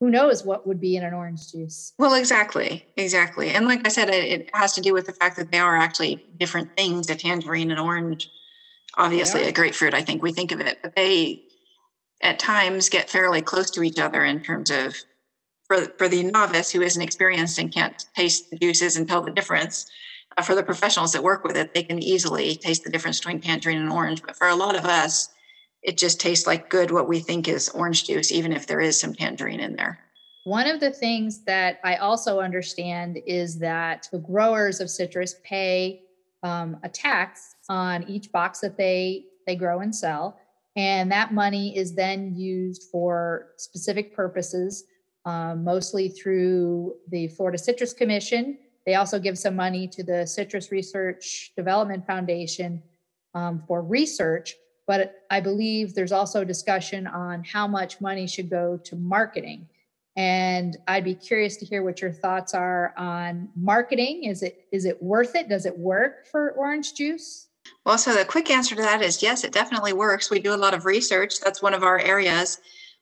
who 0.00 0.10
knows 0.10 0.44
what 0.44 0.66
would 0.66 0.80
be 0.80 0.96
in 0.96 1.04
an 1.04 1.12
orange 1.14 1.50
juice. 1.50 1.92
Well, 1.98 2.14
exactly, 2.14 2.86
exactly, 2.96 3.50
and 3.50 3.66
like 3.66 3.80
I 3.84 3.88
said, 3.90 4.08
it, 4.10 4.40
it 4.40 4.50
has 4.54 4.72
to 4.74 4.80
do 4.80 4.92
with 4.92 5.06
the 5.06 5.12
fact 5.14 5.36
that 5.36 5.50
they 5.50 5.58
are 5.58 5.76
actually 5.76 6.20
different 6.36 6.70
things. 6.76 7.10
A 7.10 7.16
tangerine 7.16 7.70
and 7.70 7.80
orange, 7.80 8.28
obviously, 8.96 9.42
a 9.44 9.52
grapefruit. 9.52 9.94
I 9.94 10.02
think 10.02 10.22
we 10.22 10.32
think 10.32 10.52
of 10.52 10.60
it, 10.60 10.78
but 10.82 10.92
they 10.96 11.38
at 12.22 12.38
times 12.38 12.88
get 12.88 13.10
fairly 13.10 13.42
close 13.42 13.70
to 13.70 13.82
each 13.82 13.98
other 13.98 14.24
in 14.24 14.40
terms 14.40 14.70
of 14.70 14.94
for 15.66 15.86
for 15.98 16.08
the 16.08 16.24
novice 16.24 16.70
who 16.70 16.82
isn't 16.82 17.02
experienced 17.02 17.58
and 17.58 17.72
can't 17.72 18.04
taste 18.16 18.46
the 18.50 18.58
juices 18.58 18.96
and 18.96 19.08
tell 19.08 19.22
the 19.22 19.32
difference 19.32 19.84
uh, 20.36 20.42
for 20.42 20.54
the 20.54 20.62
professionals 20.64 21.12
that 21.12 21.22
work 21.22 21.42
with 21.44 21.56
it, 21.56 21.70
they 21.74 21.82
can 21.82 22.02
easily 22.02 22.56
taste 22.56 22.84
the 22.84 22.90
difference 22.90 23.20
between 23.20 23.40
tangerine 23.40 23.78
and 23.78 23.90
orange. 23.90 24.22
But 24.26 24.36
for 24.36 24.48
a 24.48 24.56
lot 24.56 24.76
of 24.76 24.84
us, 24.84 25.28
it 25.82 25.96
just 25.96 26.20
tastes 26.20 26.46
like 26.46 26.68
good 26.68 26.90
what 26.90 27.08
we 27.08 27.20
think 27.20 27.48
is 27.48 27.68
orange 27.70 28.04
juice, 28.04 28.32
even 28.32 28.52
if 28.52 28.66
there 28.66 28.80
is 28.80 28.98
some 28.98 29.14
tangerine 29.14 29.60
in 29.60 29.76
there. 29.76 29.98
One 30.44 30.66
of 30.66 30.80
the 30.80 30.90
things 30.90 31.44
that 31.44 31.78
I 31.84 31.96
also 31.96 32.40
understand 32.40 33.18
is 33.26 33.58
that 33.58 34.08
the 34.10 34.18
growers 34.18 34.80
of 34.80 34.88
citrus 34.90 35.36
pay 35.44 36.02
um, 36.42 36.78
a 36.82 36.88
tax 36.88 37.56
on 37.68 38.08
each 38.08 38.32
box 38.32 38.60
that 38.60 38.76
they 38.76 39.24
they 39.46 39.56
grow 39.56 39.80
and 39.80 39.94
sell, 39.94 40.38
and 40.76 41.10
that 41.10 41.32
money 41.32 41.76
is 41.76 41.94
then 41.94 42.34
used 42.36 42.84
for 42.92 43.48
specific 43.56 44.14
purposes, 44.14 44.84
um, 45.24 45.64
mostly 45.64 46.08
through 46.08 46.94
the 47.10 47.28
Florida 47.28 47.58
Citrus 47.58 47.92
Commission. 47.92 48.58
They 48.86 48.94
also 48.94 49.18
give 49.18 49.38
some 49.38 49.56
money 49.56 49.86
to 49.88 50.02
the 50.02 50.26
Citrus 50.26 50.70
Research 50.70 51.52
Development 51.56 52.06
Foundation 52.06 52.82
um, 53.34 53.62
for 53.66 53.82
research, 53.82 54.54
but 54.88 55.26
I 55.30 55.40
believe 55.40 55.94
there's 55.94 56.12
also 56.12 56.42
discussion 56.44 57.06
on 57.06 57.44
how 57.44 57.68
much 57.68 58.00
money 58.00 58.26
should 58.26 58.48
go 58.48 58.78
to 58.84 58.96
marketing. 58.96 59.68
And 60.16 60.78
I'd 60.88 61.04
be 61.04 61.14
curious 61.14 61.58
to 61.58 61.66
hear 61.66 61.84
what 61.84 62.00
your 62.00 62.10
thoughts 62.10 62.54
are 62.54 62.94
on 62.96 63.50
marketing. 63.54 64.24
Is 64.24 64.42
it 64.42 64.66
is 64.72 64.86
it 64.86 65.00
worth 65.00 65.36
it? 65.36 65.48
Does 65.48 65.66
it 65.66 65.78
work 65.78 66.26
for 66.26 66.52
orange 66.52 66.94
juice? 66.94 67.48
Well, 67.84 67.98
so 67.98 68.14
the 68.14 68.24
quick 68.24 68.50
answer 68.50 68.74
to 68.74 68.82
that 68.82 69.02
is 69.02 69.22
yes, 69.22 69.44
it 69.44 69.52
definitely 69.52 69.92
works. 69.92 70.30
We 70.30 70.40
do 70.40 70.54
a 70.54 70.56
lot 70.56 70.74
of 70.74 70.86
research. 70.86 71.38
That's 71.38 71.62
one 71.62 71.74
of 71.74 71.82
our 71.82 72.00
areas 72.00 72.58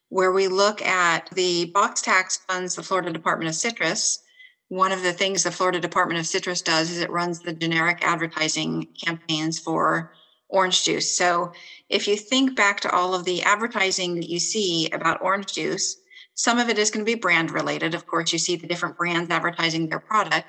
where 0.09 0.33
we 0.33 0.49
look 0.49 0.83
at 0.83 1.31
the 1.33 1.67
box 1.67 2.03
tax 2.03 2.39
funds 2.49 2.75
the 2.75 2.83
Florida 2.83 3.13
Department 3.13 3.49
of 3.49 3.55
Citrus. 3.55 4.23
One 4.69 4.91
of 4.91 5.05
the 5.05 5.13
things 5.13 5.45
the 5.45 5.53
Florida 5.53 5.79
Department 5.79 6.19
of 6.19 6.27
Citrus 6.27 6.63
does 6.63 6.91
is 6.91 7.01
it 7.01 7.11
runs 7.11 7.41
the 7.41 7.53
generic 7.53 7.99
advertising 8.03 8.89
campaigns 9.01 9.61
for 9.61 10.13
orange 10.49 10.85
juice. 10.85 11.17
So 11.17 11.51
if 11.89 12.07
you 12.07 12.17
think 12.17 12.57
back 12.57 12.81
to 12.81 12.91
all 12.91 13.15
of 13.15 13.25
the 13.25 13.43
advertising 13.43 14.17
that 14.17 14.29
you 14.29 14.39
see 14.39 14.89
about 14.91 15.21
orange 15.21 15.53
juice, 15.53 15.97
some 16.35 16.59
of 16.59 16.69
it 16.69 16.79
is 16.79 16.91
going 16.91 17.05
to 17.05 17.11
be 17.11 17.19
brand 17.19 17.51
related. 17.51 17.95
Of 17.95 18.07
course, 18.07 18.33
you 18.33 18.39
see 18.39 18.57
the 18.57 18.67
different 18.67 18.97
brands 18.97 19.31
advertising 19.31 19.89
their 19.89 20.01
product, 20.01 20.47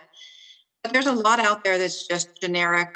but 0.83 0.93
there's 0.93 1.07
a 1.07 1.13
lot 1.13 1.39
out 1.39 1.63
there 1.63 1.77
that's 1.77 2.05
just 2.05 2.27
generic 2.41 2.89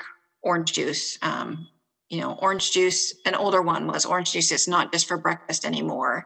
orange 0.43 0.73
juice. 0.73 1.17
Um, 1.21 1.67
you 2.09 2.19
know, 2.19 2.33
orange 2.41 2.71
juice, 2.71 3.13
an 3.25 3.35
older 3.35 3.61
one 3.61 3.87
was 3.87 4.05
orange 4.05 4.33
juice 4.33 4.51
is 4.51 4.67
not 4.67 4.91
just 4.91 5.07
for 5.07 5.17
breakfast 5.17 5.63
anymore. 5.65 6.25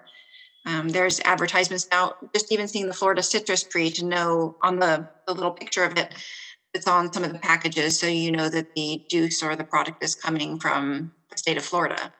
Um, 0.65 0.89
there's 0.89 1.19
advertisements 1.23 1.85
now, 1.91 2.13
just 2.33 2.51
even 2.51 2.67
seeing 2.67 2.87
the 2.87 2.93
Florida 2.93 3.21
citrus 3.21 3.63
tree 3.63 3.91
to 3.91 4.05
know 4.05 4.55
on 4.63 4.79
the, 4.79 5.07
the 5.27 5.33
little 5.33 5.51
picture 5.51 5.83
of 5.83 5.95
it 5.97 6.15
that's 6.75 6.87
on 6.87 7.13
some 7.13 7.23
of 7.23 7.31
the 7.31 7.39
packages 7.39 7.97
so 7.97 8.05
you 8.05 8.33
know 8.33 8.49
that 8.49 8.75
the 8.75 9.01
juice 9.09 9.41
or 9.41 9.55
the 9.55 9.63
product 9.63 10.03
is 10.03 10.13
coming 10.13 10.59
from 10.59 11.09
the 11.31 11.37
state 11.37 11.55
of 11.55 11.63
Florida. 11.63 12.11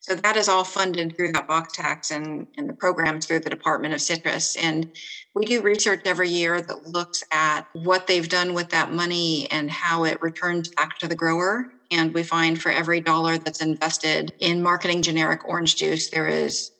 So 0.00 0.16
that 0.16 0.36
is 0.36 0.48
all 0.48 0.64
funded 0.64 1.16
through 1.16 1.30
that 1.32 1.46
box 1.46 1.74
tax 1.74 2.10
and, 2.10 2.48
and 2.58 2.68
the 2.68 2.74
programs 2.74 3.24
through 3.24 3.40
the 3.40 3.50
Department 3.50 3.94
of 3.94 4.00
Citrus. 4.00 4.56
And 4.56 4.90
we 5.36 5.46
do 5.46 5.62
research 5.62 6.02
every 6.06 6.28
year 6.28 6.60
that 6.60 6.88
looks 6.88 7.22
at 7.30 7.68
what 7.72 8.08
they've 8.08 8.28
done 8.28 8.52
with 8.52 8.68
that 8.70 8.92
money 8.92 9.48
and 9.52 9.70
how 9.70 10.02
it 10.02 10.20
returns 10.20 10.68
back 10.70 10.98
to 10.98 11.06
the 11.06 11.14
grower. 11.14 11.70
And 11.92 12.12
we 12.12 12.24
find 12.24 12.60
for 12.60 12.72
every 12.72 13.00
dollar 13.00 13.38
that's 13.38 13.62
invested 13.62 14.34
in 14.40 14.60
marketing 14.60 15.02
generic 15.02 15.46
orange 15.46 15.76
juice, 15.76 16.10
there 16.10 16.26
is 16.26 16.72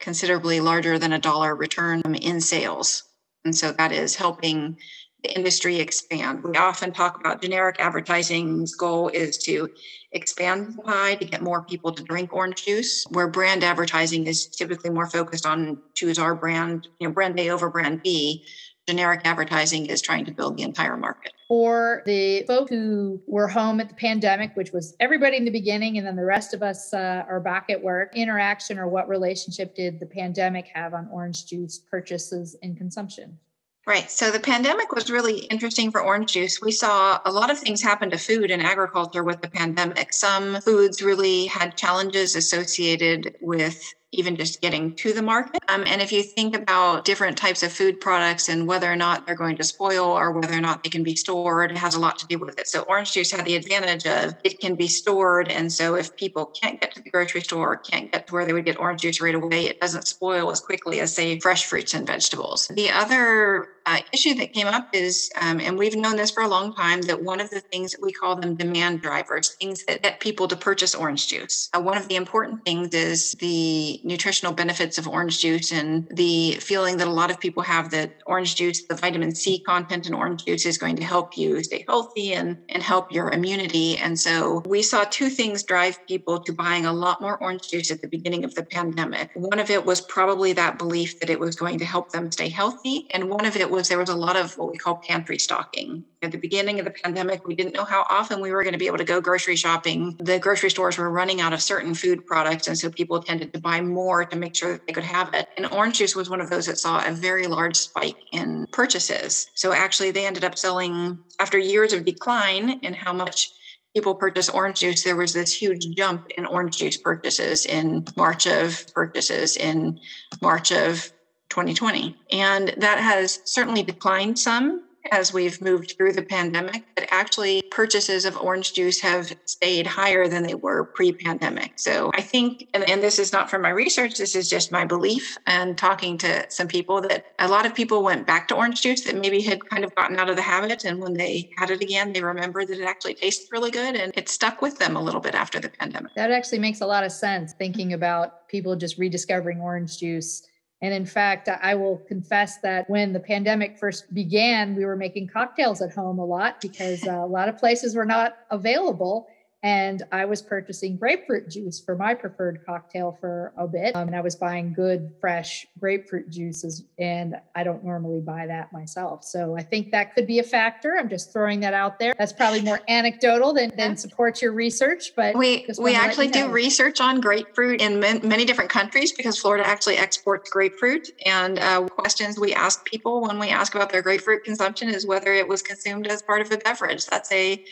considerably 0.00 0.60
larger 0.60 0.98
than 0.98 1.12
a 1.12 1.18
dollar 1.20 1.54
return 1.54 2.02
in 2.16 2.40
sales. 2.40 3.04
And 3.44 3.56
so 3.56 3.70
that 3.70 3.92
is 3.92 4.16
helping 4.16 4.78
the 5.24 5.34
industry 5.34 5.80
expand. 5.80 6.44
We 6.44 6.56
often 6.56 6.92
talk 6.92 7.18
about 7.18 7.40
generic 7.40 7.76
advertising's 7.78 8.74
goal 8.74 9.08
is 9.08 9.38
to 9.38 9.70
expand 10.12 10.74
the 10.76 10.82
pie 10.82 11.14
to 11.16 11.24
get 11.24 11.40
more 11.40 11.62
people 11.62 11.92
to 11.92 12.02
drink 12.04 12.32
orange 12.32 12.64
juice, 12.66 13.04
where 13.08 13.26
brand 13.26 13.64
advertising 13.64 14.26
is 14.26 14.46
typically 14.46 14.90
more 14.90 15.06
focused 15.06 15.46
on 15.46 15.78
choose 15.94 16.18
our 16.18 16.34
brand, 16.34 16.88
you 17.00 17.08
know, 17.08 17.12
brand 17.12 17.40
A 17.40 17.50
over 17.50 17.70
brand 17.70 18.02
B. 18.02 18.44
Generic 18.86 19.22
advertising 19.24 19.86
is 19.86 20.02
trying 20.02 20.26
to 20.26 20.30
build 20.30 20.58
the 20.58 20.62
entire 20.62 20.98
market. 20.98 21.32
For 21.48 22.02
the 22.04 22.42
folks 22.42 22.70
who 22.70 23.18
were 23.26 23.48
home 23.48 23.80
at 23.80 23.88
the 23.88 23.94
pandemic, 23.94 24.54
which 24.56 24.72
was 24.72 24.94
everybody 25.00 25.38
in 25.38 25.46
the 25.46 25.50
beginning, 25.50 25.96
and 25.96 26.06
then 26.06 26.16
the 26.16 26.24
rest 26.24 26.52
of 26.52 26.62
us 26.62 26.92
uh, 26.92 27.24
are 27.26 27.40
back 27.40 27.70
at 27.70 27.82
work, 27.82 28.14
interaction 28.14 28.78
or 28.78 28.86
what 28.88 29.08
relationship 29.08 29.74
did 29.74 30.00
the 30.00 30.06
pandemic 30.06 30.66
have 30.74 30.92
on 30.92 31.08
orange 31.10 31.46
juice 31.46 31.78
purchases 31.78 32.56
and 32.62 32.76
consumption? 32.76 33.38
Right. 33.86 34.10
So 34.10 34.30
the 34.30 34.40
pandemic 34.40 34.92
was 34.92 35.10
really 35.10 35.40
interesting 35.40 35.90
for 35.90 36.00
orange 36.00 36.32
juice. 36.32 36.60
We 36.62 36.72
saw 36.72 37.20
a 37.26 37.30
lot 37.30 37.50
of 37.50 37.58
things 37.58 37.82
happen 37.82 38.10
to 38.10 38.18
food 38.18 38.50
and 38.50 38.62
agriculture 38.62 39.22
with 39.22 39.42
the 39.42 39.48
pandemic. 39.48 40.14
Some 40.14 40.60
foods 40.62 41.02
really 41.02 41.46
had 41.46 41.76
challenges 41.76 42.34
associated 42.34 43.36
with 43.42 43.82
even 44.16 44.36
just 44.36 44.60
getting 44.60 44.94
to 44.94 45.12
the 45.12 45.22
market. 45.22 45.62
Um, 45.68 45.84
and 45.86 46.00
if 46.00 46.12
you 46.12 46.22
think 46.22 46.56
about 46.56 47.04
different 47.04 47.36
types 47.36 47.62
of 47.62 47.72
food 47.72 48.00
products 48.00 48.48
and 48.48 48.66
whether 48.66 48.90
or 48.90 48.96
not 48.96 49.26
they're 49.26 49.34
going 49.34 49.56
to 49.56 49.64
spoil 49.64 50.06
or 50.06 50.32
whether 50.32 50.54
or 50.54 50.60
not 50.60 50.82
they 50.82 50.90
can 50.90 51.02
be 51.02 51.16
stored, 51.16 51.70
it 51.70 51.76
has 51.76 51.94
a 51.94 52.00
lot 52.00 52.18
to 52.18 52.26
do 52.26 52.38
with 52.38 52.58
it. 52.58 52.68
So 52.68 52.82
orange 52.82 53.12
juice 53.12 53.32
had 53.32 53.44
the 53.44 53.56
advantage 53.56 54.06
of 54.06 54.34
it 54.44 54.60
can 54.60 54.76
be 54.76 54.88
stored. 54.88 55.48
And 55.48 55.70
so 55.70 55.94
if 55.96 56.14
people 56.16 56.46
can't 56.46 56.80
get 56.80 56.94
to 56.94 57.02
the 57.02 57.10
grocery 57.10 57.42
store 57.42 57.72
or 57.72 57.76
can't 57.76 58.10
get 58.12 58.28
to 58.28 58.32
where 58.32 58.46
they 58.46 58.52
would 58.52 58.64
get 58.64 58.78
orange 58.78 59.02
juice 59.02 59.20
right 59.20 59.34
away, 59.34 59.66
it 59.66 59.80
doesn't 59.80 60.06
spoil 60.06 60.50
as 60.50 60.60
quickly 60.60 61.00
as 61.00 61.14
say 61.14 61.38
fresh 61.40 61.66
fruits 61.66 61.92
and 61.92 62.06
vegetables. 62.06 62.68
The 62.68 62.90
other 62.90 63.68
uh, 63.86 63.98
issue 64.12 64.34
that 64.34 64.52
came 64.52 64.66
up 64.66 64.88
is, 64.92 65.30
um, 65.40 65.60
and 65.60 65.78
we've 65.78 65.96
known 65.96 66.16
this 66.16 66.30
for 66.30 66.42
a 66.42 66.48
long 66.48 66.74
time, 66.74 67.02
that 67.02 67.22
one 67.22 67.40
of 67.40 67.50
the 67.50 67.60
things 67.60 67.92
that 67.92 68.02
we 68.02 68.12
call 68.12 68.36
them 68.36 68.56
demand 68.56 69.02
drivers, 69.02 69.54
things 69.60 69.84
that 69.84 70.02
get 70.02 70.20
people 70.20 70.48
to 70.48 70.56
purchase 70.56 70.94
orange 70.94 71.28
juice. 71.28 71.68
Uh, 71.74 71.80
one 71.80 71.96
of 71.98 72.08
the 72.08 72.16
important 72.16 72.64
things 72.64 72.94
is 72.94 73.32
the 73.40 74.00
nutritional 74.04 74.52
benefits 74.52 74.96
of 74.98 75.06
orange 75.06 75.40
juice 75.40 75.72
and 75.72 76.06
the 76.10 76.52
feeling 76.60 76.96
that 76.96 77.06
a 77.06 77.10
lot 77.10 77.30
of 77.30 77.38
people 77.38 77.62
have 77.62 77.90
that 77.90 78.14
orange 78.26 78.54
juice, 78.56 78.86
the 78.88 78.94
vitamin 78.94 79.34
C 79.34 79.60
content 79.60 80.06
in 80.06 80.14
orange 80.14 80.44
juice 80.44 80.64
is 80.64 80.78
going 80.78 80.96
to 80.96 81.04
help 81.04 81.36
you 81.36 81.62
stay 81.62 81.84
healthy 81.86 82.32
and, 82.32 82.56
and 82.70 82.82
help 82.82 83.12
your 83.12 83.30
immunity. 83.30 83.98
And 83.98 84.18
so 84.18 84.62
we 84.66 84.82
saw 84.82 85.04
two 85.04 85.28
things 85.28 85.62
drive 85.62 85.98
people 86.08 86.40
to 86.40 86.52
buying 86.52 86.86
a 86.86 86.92
lot 86.92 87.20
more 87.20 87.36
orange 87.42 87.68
juice 87.68 87.90
at 87.90 88.00
the 88.00 88.08
beginning 88.08 88.44
of 88.44 88.54
the 88.54 88.64
pandemic. 88.64 89.30
One 89.34 89.58
of 89.58 89.70
it 89.70 89.84
was 89.84 90.00
probably 90.00 90.54
that 90.54 90.78
belief 90.78 91.18
that 91.20 91.28
it 91.28 91.38
was 91.38 91.56
going 91.56 91.78
to 91.78 91.84
help 91.84 92.10
them 92.12 92.32
stay 92.32 92.48
healthy. 92.48 93.06
And 93.12 93.28
one 93.28 93.44
of 93.44 93.56
it 93.56 93.73
was 93.74 93.88
there 93.88 93.98
was 93.98 94.08
a 94.08 94.14
lot 94.14 94.36
of 94.36 94.56
what 94.56 94.70
we 94.70 94.78
call 94.78 94.96
pantry 94.96 95.38
stocking. 95.38 96.04
At 96.22 96.32
the 96.32 96.38
beginning 96.38 96.78
of 96.78 96.84
the 96.84 96.90
pandemic, 96.90 97.46
we 97.46 97.54
didn't 97.54 97.74
know 97.74 97.84
how 97.84 98.06
often 98.08 98.40
we 98.40 98.50
were 98.50 98.62
going 98.62 98.72
to 98.72 98.78
be 98.78 98.86
able 98.86 98.98
to 98.98 99.04
go 99.04 99.20
grocery 99.20 99.56
shopping. 99.56 100.16
The 100.18 100.38
grocery 100.38 100.70
stores 100.70 100.96
were 100.96 101.10
running 101.10 101.40
out 101.40 101.52
of 101.52 101.62
certain 101.62 101.94
food 101.94 102.24
products. 102.26 102.66
And 102.66 102.78
so 102.78 102.90
people 102.90 103.22
tended 103.22 103.52
to 103.52 103.60
buy 103.60 103.80
more 103.80 104.24
to 104.24 104.36
make 104.36 104.56
sure 104.56 104.72
that 104.72 104.86
they 104.86 104.92
could 104.92 105.04
have 105.04 105.34
it. 105.34 105.48
And 105.56 105.66
orange 105.66 105.98
juice 105.98 106.16
was 106.16 106.30
one 106.30 106.40
of 106.40 106.50
those 106.50 106.66
that 106.66 106.78
saw 106.78 107.06
a 107.06 107.12
very 107.12 107.46
large 107.46 107.76
spike 107.76 108.16
in 108.32 108.66
purchases. 108.72 109.46
So 109.54 109.72
actually, 109.72 110.10
they 110.10 110.26
ended 110.26 110.44
up 110.44 110.56
selling 110.56 111.18
after 111.38 111.58
years 111.58 111.92
of 111.92 112.04
decline 112.04 112.78
in 112.80 112.94
how 112.94 113.12
much 113.12 113.50
people 113.94 114.14
purchase 114.14 114.48
orange 114.48 114.80
juice, 114.80 115.04
there 115.04 115.16
was 115.16 115.32
this 115.32 115.54
huge 115.54 115.86
jump 115.96 116.26
in 116.36 116.44
orange 116.46 116.78
juice 116.78 116.96
purchases 116.96 117.64
in 117.64 118.04
March 118.16 118.46
of 118.46 118.84
purchases 118.92 119.56
in 119.56 120.00
March 120.42 120.72
of 120.72 121.12
2020. 121.50 122.16
And 122.32 122.74
that 122.78 122.98
has 122.98 123.40
certainly 123.44 123.82
declined 123.82 124.38
some 124.38 124.84
as 125.12 125.32
we've 125.32 125.60
moved 125.60 125.94
through 125.96 126.12
the 126.12 126.22
pandemic, 126.22 126.84
but 126.94 127.06
actually 127.10 127.62
purchases 127.70 128.24
of 128.24 128.36
orange 128.36 128.72
juice 128.72 129.00
have 129.00 129.34
stayed 129.44 129.86
higher 129.86 130.28
than 130.28 130.42
they 130.42 130.54
were 130.54 130.84
pre 130.84 131.12
pandemic. 131.12 131.72
So 131.76 132.10
I 132.14 132.20
think, 132.20 132.68
and, 132.74 132.88
and, 132.88 133.02
this 133.02 133.18
is 133.18 133.32
not 133.32 133.50
from 133.50 133.62
my 133.62 133.70
research, 133.70 134.16
this 134.16 134.34
is 134.34 134.48
just 134.48 134.72
my 134.72 134.84
belief 134.84 135.36
and 135.46 135.76
talking 135.76 136.16
to 136.18 136.50
some 136.50 136.68
people 136.68 137.00
that 137.02 137.26
a 137.38 137.48
lot 137.48 137.66
of 137.66 137.74
people 137.74 138.02
went 138.02 138.26
back 138.26 138.48
to 138.48 138.54
orange 138.54 138.80
juice 138.80 139.02
that 139.02 139.16
maybe 139.16 139.42
had 139.42 139.68
kind 139.68 139.84
of 139.84 139.94
gotten 139.94 140.18
out 140.18 140.30
of 140.30 140.36
the 140.36 140.42
habit. 140.42 140.84
And 140.84 141.00
when 141.00 141.14
they 141.14 141.50
had 141.58 141.70
it 141.70 141.82
again, 141.82 142.12
they 142.12 142.22
remembered 142.22 142.68
that 142.68 142.80
it 142.80 142.84
actually 142.84 143.14
tastes 143.14 143.52
really 143.52 143.70
good 143.70 143.96
and 143.96 144.12
it 144.16 144.28
stuck 144.28 144.62
with 144.62 144.78
them 144.78 144.96
a 144.96 145.02
little 145.02 145.20
bit 145.20 145.34
after 145.34 145.60
the 145.60 145.68
pandemic. 145.68 146.14
That 146.14 146.30
actually 146.30 146.60
makes 146.60 146.80
a 146.80 146.86
lot 146.86 147.04
of 147.04 147.12
sense 147.12 147.52
thinking 147.52 147.92
about 147.92 148.48
people 148.48 148.76
just 148.76 148.96
rediscovering 148.96 149.60
orange 149.60 149.98
juice 149.98 150.46
and 150.82 150.92
in 150.92 151.06
fact, 151.06 151.48
I 151.48 151.74
will 151.74 151.98
confess 152.08 152.58
that 152.58 152.88
when 152.90 153.12
the 153.12 153.20
pandemic 153.20 153.78
first 153.78 154.12
began, 154.12 154.74
we 154.74 154.84
were 154.84 154.96
making 154.96 155.28
cocktails 155.28 155.80
at 155.80 155.94
home 155.94 156.18
a 156.18 156.24
lot 156.24 156.60
because 156.60 157.06
uh, 157.06 157.12
a 157.12 157.26
lot 157.26 157.48
of 157.48 157.56
places 157.56 157.94
were 157.94 158.04
not 158.04 158.36
available. 158.50 159.26
And 159.64 160.02
I 160.12 160.26
was 160.26 160.42
purchasing 160.42 160.98
grapefruit 160.98 161.48
juice 161.48 161.80
for 161.80 161.96
my 161.96 162.12
preferred 162.12 162.60
cocktail 162.66 163.16
for 163.18 163.54
a 163.56 163.66
bit. 163.66 163.96
Um, 163.96 164.08
and 164.08 164.16
I 164.16 164.20
was 164.20 164.36
buying 164.36 164.74
good, 164.74 165.10
fresh 165.22 165.66
grapefruit 165.80 166.28
juices, 166.28 166.84
and 166.98 167.36
I 167.54 167.64
don't 167.64 167.82
normally 167.82 168.20
buy 168.20 168.46
that 168.46 168.74
myself. 168.74 169.24
So 169.24 169.56
I 169.56 169.62
think 169.62 169.90
that 169.92 170.14
could 170.14 170.26
be 170.26 170.38
a 170.38 170.42
factor. 170.42 170.96
I'm 170.98 171.08
just 171.08 171.32
throwing 171.32 171.60
that 171.60 171.72
out 171.72 171.98
there. 171.98 172.14
That's 172.18 172.34
probably 172.34 172.60
more 172.60 172.78
anecdotal 172.88 173.54
than, 173.54 173.72
than 173.74 173.96
supports 173.96 174.42
your 174.42 174.52
research, 174.52 175.12
but 175.16 175.34
we 175.34 175.66
we 175.78 175.94
actually 175.94 176.28
do 176.28 176.48
research 176.48 177.00
on 177.00 177.22
grapefruit 177.22 177.80
in 177.80 178.00
many 178.00 178.44
different 178.44 178.70
countries 178.70 179.12
because 179.12 179.38
Florida 179.38 179.66
actually 179.66 179.96
exports 179.96 180.50
grapefruit. 180.50 181.08
And 181.24 181.58
uh, 181.58 181.86
questions 181.86 182.38
we 182.38 182.52
ask 182.52 182.84
people 182.84 183.22
when 183.22 183.38
we 183.38 183.48
ask 183.48 183.74
about 183.74 183.90
their 183.90 184.02
grapefruit 184.02 184.44
consumption 184.44 184.90
is 184.90 185.06
whether 185.06 185.32
it 185.32 185.48
was 185.48 185.62
consumed 185.62 186.06
as 186.06 186.20
part 186.20 186.42
of 186.42 186.52
a 186.52 186.58
beverage. 186.58 187.06
That's 187.06 187.32
a 187.32 187.64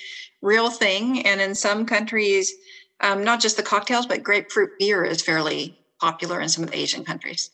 real 0.43 0.71
thing. 0.71 1.25
And 1.27 1.41
in 1.41 1.55
some 1.55 1.87
countries, 1.87 2.53
um, 3.01 3.25
not 3.25 3.41
just 3.41 3.57
the 3.57 3.63
cocktails, 3.63 4.07
but 4.07 4.23
grapefruit 4.23 4.71
beer 4.79 5.05
is 5.05 5.23
fairly 5.23 5.79
popular 6.01 6.41
in 6.41 6.49
some 6.49 6.65
of 6.65 6.71
the 6.71 6.77
Asian 6.77 7.05
countries. 7.05 7.51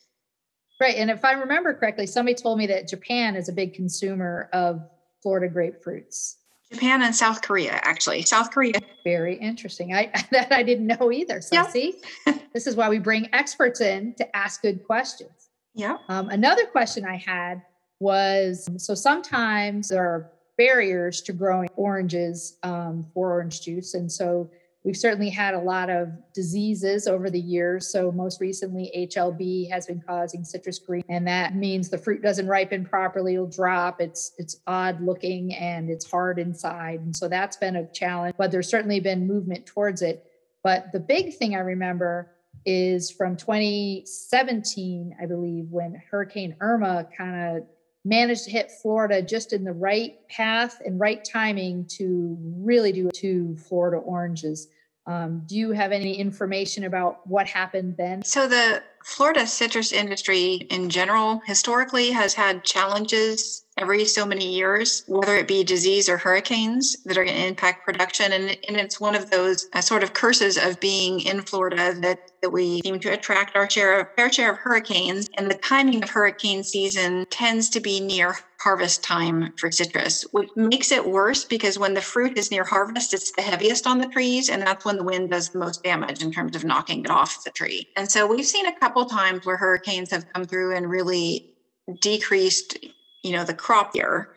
Right. 0.81 0.95
And 0.95 1.09
if 1.09 1.25
I 1.25 1.33
remember 1.33 1.73
correctly, 1.73 2.07
somebody 2.07 2.35
told 2.35 2.57
me 2.57 2.67
that 2.67 2.87
Japan 2.87 3.35
is 3.35 3.49
a 3.49 3.53
big 3.53 3.73
consumer 3.73 4.49
of 4.53 4.81
Florida 5.21 5.53
grapefruits. 5.53 6.35
Japan 6.71 7.01
and 7.01 7.15
South 7.15 7.41
Korea, 7.41 7.79
actually. 7.83 8.21
South 8.21 8.51
Korea. 8.51 8.75
Very 9.03 9.35
interesting. 9.35 9.93
I 9.93 10.11
that 10.31 10.51
I 10.51 10.63
didn't 10.63 10.87
know 10.87 11.11
either. 11.11 11.41
So 11.41 11.55
yeah. 11.55 11.67
see, 11.67 12.01
this 12.53 12.67
is 12.67 12.75
why 12.75 12.89
we 12.89 12.99
bring 12.99 13.27
experts 13.33 13.81
in 13.81 14.13
to 14.15 14.35
ask 14.35 14.61
good 14.61 14.85
questions. 14.85 15.49
Yeah. 15.73 15.97
Um, 16.07 16.29
another 16.29 16.65
question 16.65 17.05
I 17.05 17.17
had 17.17 17.61
was 17.99 18.67
so 18.77 18.93
sometimes 18.93 19.89
there 19.89 20.03
are 20.03 20.31
barriers 20.59 21.21
to 21.21 21.31
growing 21.31 21.69
oranges 21.77 22.57
um, 22.63 23.07
for 23.13 23.31
orange 23.31 23.61
juice. 23.61 23.93
And 23.93 24.11
so 24.11 24.51
we've 24.83 24.97
certainly 24.97 25.29
had 25.29 25.53
a 25.53 25.59
lot 25.59 25.89
of 25.89 26.09
diseases 26.33 27.07
over 27.07 27.29
the 27.29 27.39
years. 27.39 27.89
So 27.89 28.11
most 28.11 28.41
recently, 28.41 28.91
HLB 29.09 29.71
has 29.71 29.87
been 29.87 30.03
causing 30.05 30.43
citrus 30.43 30.77
green, 30.77 31.05
and 31.07 31.25
that 31.25 31.55
means 31.55 31.87
the 31.87 31.97
fruit 31.97 32.21
doesn't 32.21 32.45
ripen 32.45 32.85
properly. 32.85 33.35
It'll 33.35 33.47
drop. 33.47 34.01
It's 34.01 34.33
it's 34.37 34.57
odd 34.67 35.01
looking 35.01 35.55
and 35.55 35.89
it's 35.89 36.11
hard 36.11 36.37
inside, 36.37 36.99
and 36.99 37.15
so 37.15 37.29
that's 37.29 37.55
been 37.55 37.77
a 37.77 37.87
challenge. 37.93 38.35
But 38.37 38.51
there's 38.51 38.69
certainly 38.69 38.99
been 38.99 39.25
movement 39.25 39.65
towards 39.65 40.01
it. 40.01 40.25
But 40.61 40.91
the 40.91 40.99
big 40.99 41.37
thing 41.37 41.55
I 41.55 41.59
remember 41.59 42.31
is 42.65 43.09
from 43.09 43.37
2017, 43.37 45.15
I 45.21 45.25
believe, 45.25 45.69
when 45.69 46.01
Hurricane 46.11 46.57
Irma 46.59 47.07
kind 47.17 47.57
of 47.57 47.63
managed 48.09 48.45
to 48.45 48.51
hit 48.51 48.71
Florida 48.71 49.21
just 49.21 49.53
in 49.53 49.63
the 49.63 49.71
right 49.71 50.27
path 50.27 50.81
and 50.83 50.99
right 50.99 51.23
timing 51.23 51.85
to 51.85 52.35
really 52.39 52.91
do 52.91 53.09
to 53.11 53.55
Florida 53.55 53.97
oranges. 53.97 54.67
Um, 55.05 55.43
do 55.45 55.55
you 55.55 55.71
have 55.71 55.91
any 55.91 56.15
information 56.15 56.83
about 56.83 57.25
what 57.25 57.47
happened 57.47 57.95
then? 57.97 58.23
So, 58.23 58.47
the 58.47 58.83
Florida 59.03 59.47
citrus 59.47 59.91
industry 59.91 60.67
in 60.69 60.89
general 60.89 61.41
historically 61.45 62.11
has 62.11 62.33
had 62.33 62.63
challenges 62.63 63.63
every 63.79 64.05
so 64.05 64.25
many 64.25 64.53
years, 64.53 65.03
whether 65.07 65.37
it 65.37 65.47
be 65.47 65.63
disease 65.63 66.09
or 66.09 66.17
hurricanes 66.17 67.01
that 67.03 67.17
are 67.17 67.23
going 67.23 67.35
to 67.35 67.47
impact 67.47 67.85
production. 67.85 68.33
And, 68.33 68.57
and 68.67 68.77
it's 68.77 68.99
one 68.99 69.15
of 69.15 69.29
those 69.29 69.67
uh, 69.73 69.81
sort 69.81 70.03
of 70.03 70.13
curses 70.13 70.57
of 70.57 70.79
being 70.79 71.21
in 71.21 71.41
Florida 71.41 71.93
that, 72.01 72.31
that 72.41 72.49
we 72.49 72.81
seem 72.81 72.99
to 72.99 73.09
attract 73.09 73.55
our 73.55 73.69
share 73.69 74.01
of 74.01 74.07
fair 74.15 74.31
share 74.31 74.51
of 74.51 74.57
hurricanes. 74.57 75.29
And 75.37 75.49
the 75.49 75.55
timing 75.55 76.03
of 76.03 76.09
hurricane 76.09 76.63
season 76.63 77.25
tends 77.29 77.69
to 77.69 77.79
be 77.79 77.99
near 77.99 78.35
harvest 78.59 79.01
time 79.01 79.53
for 79.57 79.71
citrus, 79.71 80.23
which 80.31 80.49
makes 80.57 80.91
it 80.91 81.09
worse 81.09 81.45
because 81.45 81.79
when 81.79 81.93
the 81.93 82.01
fruit 82.01 82.37
is 82.37 82.51
near 82.51 82.65
harvest, 82.65 83.13
it's 83.13 83.31
the 83.31 83.41
heaviest 83.41 83.87
on 83.87 83.99
the 83.99 84.07
trees. 84.07 84.49
And 84.49 84.61
that's 84.61 84.83
when 84.83 84.97
the 84.97 85.03
wind 85.03 85.29
does 85.29 85.49
the 85.49 85.59
most 85.59 85.83
damage 85.83 86.21
in 86.21 86.31
terms 86.31 86.55
of 86.55 86.65
knocking 86.65 87.05
it 87.05 87.09
off 87.09 87.43
the 87.45 87.51
tree. 87.51 87.87
And 87.95 88.11
so 88.11 88.27
we've 88.27 88.45
seen 88.45 88.65
a 88.65 88.77
couple 88.77 89.05
times 89.05 89.45
where 89.45 89.55
hurricanes 89.55 90.11
have 90.11 90.31
come 90.33 90.43
through 90.43 90.75
and 90.75 90.89
really 90.89 91.53
decreased 92.01 92.77
you 93.23 93.31
know 93.31 93.43
the 93.43 93.53
crop 93.53 93.95
year. 93.95 94.29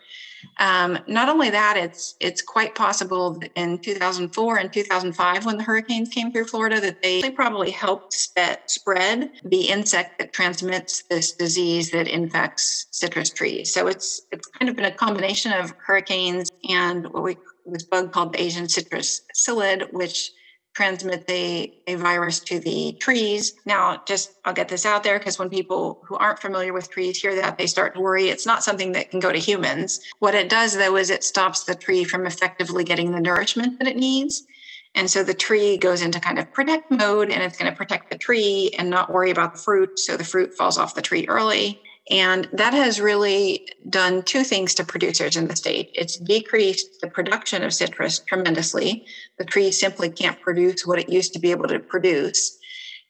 Um, 0.59 0.99
not 1.07 1.29
only 1.29 1.51
that 1.51 1.77
it's 1.77 2.17
it's 2.21 2.43
quite 2.43 2.75
possible 2.75 3.41
in 3.55 3.79
2004 3.79 4.57
and 4.57 4.73
2005 4.73 5.47
when 5.47 5.57
the 5.57 5.63
hurricanes 5.63 6.09
came 6.09 6.33
through 6.33 6.47
florida 6.47 6.81
that 6.81 7.01
they, 7.01 7.31
probably 7.31 7.71
helped 7.71 8.13
spread 8.67 9.31
the 9.45 9.69
insect 9.69 10.19
that 10.19 10.33
transmits 10.33 11.05
this 11.09 11.33
disease 11.33 11.91
that 11.93 12.09
infects 12.09 12.87
citrus 12.91 13.31
trees. 13.31 13.73
So 13.73 13.87
it's 13.87 14.23
it's 14.33 14.49
kind 14.49 14.69
of 14.69 14.77
been 14.77 14.85
a 14.85 14.91
combination 14.91 15.53
of 15.53 15.75
hurricanes 15.79 16.51
and 16.69 17.07
what 17.13 17.23
we 17.23 17.37
this 17.67 17.85
bug 17.85 18.13
called 18.13 18.33
the 18.33 18.43
asian 18.43 18.69
citrus 18.69 19.23
psyllid 19.37 19.93
which 19.93 20.33
transmit 20.75 21.27
the 21.27 21.73
a 21.87 21.97
virus 21.97 22.41
to 22.41 22.59
the 22.59 22.97
trees. 23.01 23.55
Now, 23.67 24.03
just 24.07 24.33
I'll 24.45 24.55
get 24.55 24.69
this 24.69 24.87
out 24.87 25.03
there 25.03 25.19
because 25.19 25.39
when 25.39 25.51
people 25.51 26.01
who 26.07 26.17
aren't 26.17 26.41
familiar 26.41 26.73
with 26.73 26.91
trees 26.91 27.21
hear 27.21 27.35
that, 27.37 27.59
they 27.59 27.67
start 27.67 27.95
to 27.95 28.01
worry. 28.01 28.29
It's 28.29 28.47
not 28.47 28.65
something 28.65 28.93
that 28.93 29.11
can 29.11 29.21
go 29.21 29.33
to 29.33 29.39
humans. 29.39 30.01
What 30.19 30.35
it 30.35 30.49
does, 30.49 30.77
though, 30.77 30.97
is 30.97 31.11
it 31.11 31.25
stops 31.25 31.65
the 31.65 31.75
tree 31.75 32.05
from 32.05 32.27
effectively 32.27 32.85
getting 32.85 33.13
the 33.13 33.21
nourishment 33.21 33.79
that 33.79 33.89
it 33.89 33.97
needs. 33.97 34.45
And 34.95 35.11
so 35.11 35.25
the 35.25 35.35
tree 35.35 35.79
goes 35.79 36.03
into 36.03 36.21
kind 36.21 36.39
of 36.39 36.53
protect 36.53 36.91
mode 36.91 37.31
and 37.31 37.43
it's 37.43 37.57
going 37.57 37.71
to 37.71 37.77
protect 37.77 38.11
the 38.11 38.19
tree 38.19 38.71
and 38.79 38.91
not 38.91 39.11
worry 39.11 39.31
about 39.31 39.55
the 39.55 39.59
fruit. 39.59 39.99
So 39.99 40.17
the 40.17 40.25
fruit 40.25 40.55
falls 40.55 40.77
off 40.77 40.95
the 40.95 41.03
tree 41.03 41.27
early. 41.29 41.81
And 42.11 42.49
that 42.53 42.75
has 42.75 43.01
really 43.01 43.69
done 43.89 44.23
two 44.23 44.43
things 44.43 44.75
to 44.75 44.85
producers 44.85 45.37
in 45.37 45.47
the 45.47 45.55
state. 45.55 45.91
It's 45.95 46.17
decreased 46.17 47.01
the 47.01 47.09
production 47.09 47.63
of 47.63 47.73
citrus 47.73 48.19
tremendously. 48.19 49.07
The 49.39 49.45
tree 49.45 49.71
simply 49.71 50.11
can't 50.11 50.41
produce 50.41 50.85
what 50.85 50.99
it 50.99 51.09
used 51.09 51.33
to 51.35 51.39
be 51.39 51.53
able 51.53 51.69
to 51.69 51.79
produce. 51.79 52.59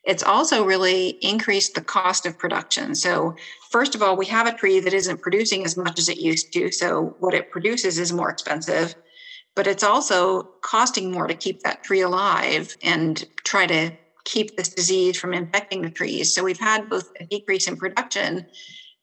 It's 0.05 0.23
also 0.23 0.65
really 0.65 1.11
increased 1.23 1.75
the 1.75 1.81
cost 1.81 2.27
of 2.27 2.39
production. 2.39 2.95
So, 2.95 3.37
first 3.71 3.95
of 3.95 4.03
all, 4.03 4.17
we 4.17 4.27
have 4.27 4.47
a 4.47 4.55
tree 4.55 4.81
that 4.81 4.93
isn't 4.93 5.23
producing 5.23 5.65
as 5.65 5.77
much 5.77 5.99
as 5.99 6.09
it 6.09 6.19
used 6.19 6.53
to. 6.55 6.71
So, 6.73 7.17
what 7.21 7.35
it 7.35 7.51
produces 7.51 7.99
is 7.99 8.13
more 8.13 8.29
expensive, 8.29 8.95
but 9.55 9.69
it's 9.69 9.85
also 9.85 10.43
costing 10.61 11.13
more 11.13 11.29
to 11.29 11.35
keep 11.35 11.61
that 11.61 11.85
tree 11.85 12.01
alive 12.01 12.77
and 12.83 13.25
try 13.45 13.67
to 13.67 13.93
keep 14.25 14.57
this 14.57 14.71
disease 14.71 15.19
from 15.19 15.35
infecting 15.35 15.83
the 15.83 15.91
trees. 15.91 16.35
So, 16.35 16.43
we've 16.43 16.59
had 16.59 16.91
both 16.91 17.09
a 17.21 17.27
decrease 17.27 17.69
in 17.69 17.77
production 17.77 18.47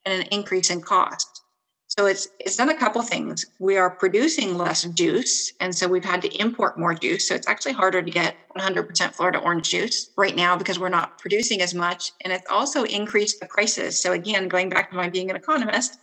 and 0.09 0.21
an 0.21 0.27
increase 0.31 0.69
in 0.69 0.81
cost. 0.81 1.39
So 1.87 2.05
it's 2.05 2.27
it's 2.39 2.55
done 2.55 2.69
a 2.69 2.77
couple 2.77 3.01
things. 3.01 3.45
We 3.57 3.77
are 3.77 3.89
producing 3.89 4.57
less 4.57 4.83
juice, 4.83 5.53
and 5.59 5.73
so 5.75 5.87
we've 5.87 6.05
had 6.05 6.21
to 6.21 6.29
import 6.39 6.77
more 6.77 6.93
juice. 6.93 7.27
So 7.27 7.33
it's 7.33 7.47
actually 7.47 7.73
harder 7.73 8.01
to 8.01 8.11
get 8.11 8.35
100% 8.55 9.15
Florida 9.15 9.39
orange 9.39 9.69
juice 9.69 10.11
right 10.15 10.35
now 10.35 10.55
because 10.55 10.77
we're 10.77 10.89
not 10.89 11.17
producing 11.17 11.61
as 11.61 11.73
much. 11.73 12.11
And 12.21 12.31
it's 12.31 12.45
also 12.49 12.83
increased 12.83 13.39
the 13.39 13.47
prices. 13.47 13.99
So 13.99 14.11
again, 14.11 14.47
going 14.47 14.69
back 14.69 14.91
to 14.91 14.95
my 14.95 15.09
being 15.09 15.31
an 15.31 15.35
economist, 15.35 15.97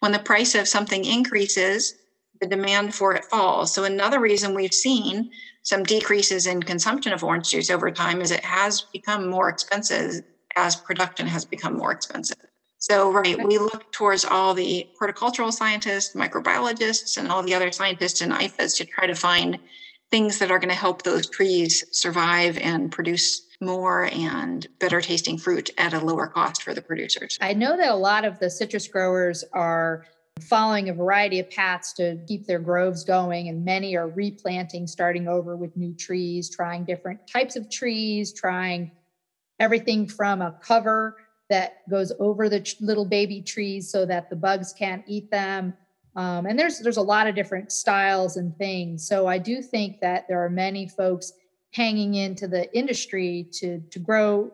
when 0.00 0.12
the 0.12 0.18
price 0.18 0.54
of 0.54 0.66
something 0.66 1.04
increases, 1.04 1.96
the 2.40 2.46
demand 2.46 2.94
for 2.94 3.14
it 3.14 3.24
falls. 3.26 3.74
So 3.74 3.84
another 3.84 4.20
reason 4.20 4.54
we've 4.54 4.74
seen 4.74 5.30
some 5.62 5.82
decreases 5.82 6.46
in 6.46 6.62
consumption 6.62 7.12
of 7.12 7.22
orange 7.22 7.50
juice 7.50 7.70
over 7.70 7.90
time 7.90 8.20
is 8.20 8.30
it 8.30 8.44
has 8.44 8.82
become 8.92 9.28
more 9.28 9.48
expensive 9.48 10.22
as 10.54 10.76
production 10.76 11.26
has 11.26 11.44
become 11.44 11.76
more 11.76 11.92
expensive. 11.92 12.45
So, 12.78 13.10
right, 13.10 13.42
we 13.42 13.58
look 13.58 13.90
towards 13.92 14.24
all 14.24 14.54
the 14.54 14.86
horticultural 14.98 15.50
scientists, 15.50 16.14
microbiologists, 16.14 17.16
and 17.16 17.28
all 17.28 17.42
the 17.42 17.54
other 17.54 17.72
scientists 17.72 18.20
in 18.20 18.30
IFAS 18.30 18.76
to 18.76 18.84
try 18.84 19.06
to 19.06 19.14
find 19.14 19.58
things 20.10 20.38
that 20.38 20.50
are 20.50 20.58
going 20.58 20.68
to 20.68 20.74
help 20.74 21.02
those 21.02 21.28
trees 21.28 21.84
survive 21.90 22.58
and 22.58 22.92
produce 22.92 23.42
more 23.60 24.04
and 24.12 24.66
better 24.78 25.00
tasting 25.00 25.38
fruit 25.38 25.70
at 25.78 25.94
a 25.94 26.04
lower 26.04 26.26
cost 26.26 26.62
for 26.62 26.74
the 26.74 26.82
producers. 26.82 27.38
I 27.40 27.54
know 27.54 27.76
that 27.76 27.90
a 27.90 27.96
lot 27.96 28.24
of 28.24 28.38
the 28.38 28.50
citrus 28.50 28.86
growers 28.86 29.42
are 29.52 30.04
following 30.42 30.90
a 30.90 30.94
variety 30.94 31.40
of 31.40 31.50
paths 31.50 31.94
to 31.94 32.18
keep 32.28 32.46
their 32.46 32.58
groves 32.58 33.04
going, 33.04 33.48
and 33.48 33.64
many 33.64 33.96
are 33.96 34.08
replanting, 34.08 34.86
starting 34.86 35.26
over 35.26 35.56
with 35.56 35.76
new 35.76 35.94
trees, 35.94 36.50
trying 36.54 36.84
different 36.84 37.26
types 37.26 37.56
of 37.56 37.70
trees, 37.70 38.32
trying 38.34 38.92
everything 39.58 40.06
from 40.06 40.42
a 40.42 40.52
cover 40.62 41.16
that 41.48 41.88
goes 41.88 42.12
over 42.18 42.48
the 42.48 42.74
little 42.80 43.04
baby 43.04 43.40
trees 43.40 43.90
so 43.90 44.04
that 44.06 44.28
the 44.30 44.36
bugs 44.36 44.72
can't 44.72 45.04
eat 45.06 45.30
them. 45.30 45.74
Um, 46.16 46.46
and 46.46 46.58
there's 46.58 46.80
there's 46.80 46.96
a 46.96 47.02
lot 47.02 47.26
of 47.26 47.34
different 47.34 47.70
styles 47.70 48.36
and 48.36 48.56
things. 48.56 49.06
So 49.06 49.26
I 49.26 49.38
do 49.38 49.62
think 49.62 50.00
that 50.00 50.26
there 50.28 50.42
are 50.44 50.50
many 50.50 50.88
folks 50.88 51.32
hanging 51.72 52.14
into 52.14 52.48
the 52.48 52.72
industry 52.76 53.48
to 53.52 53.80
to 53.90 53.98
grow 53.98 54.50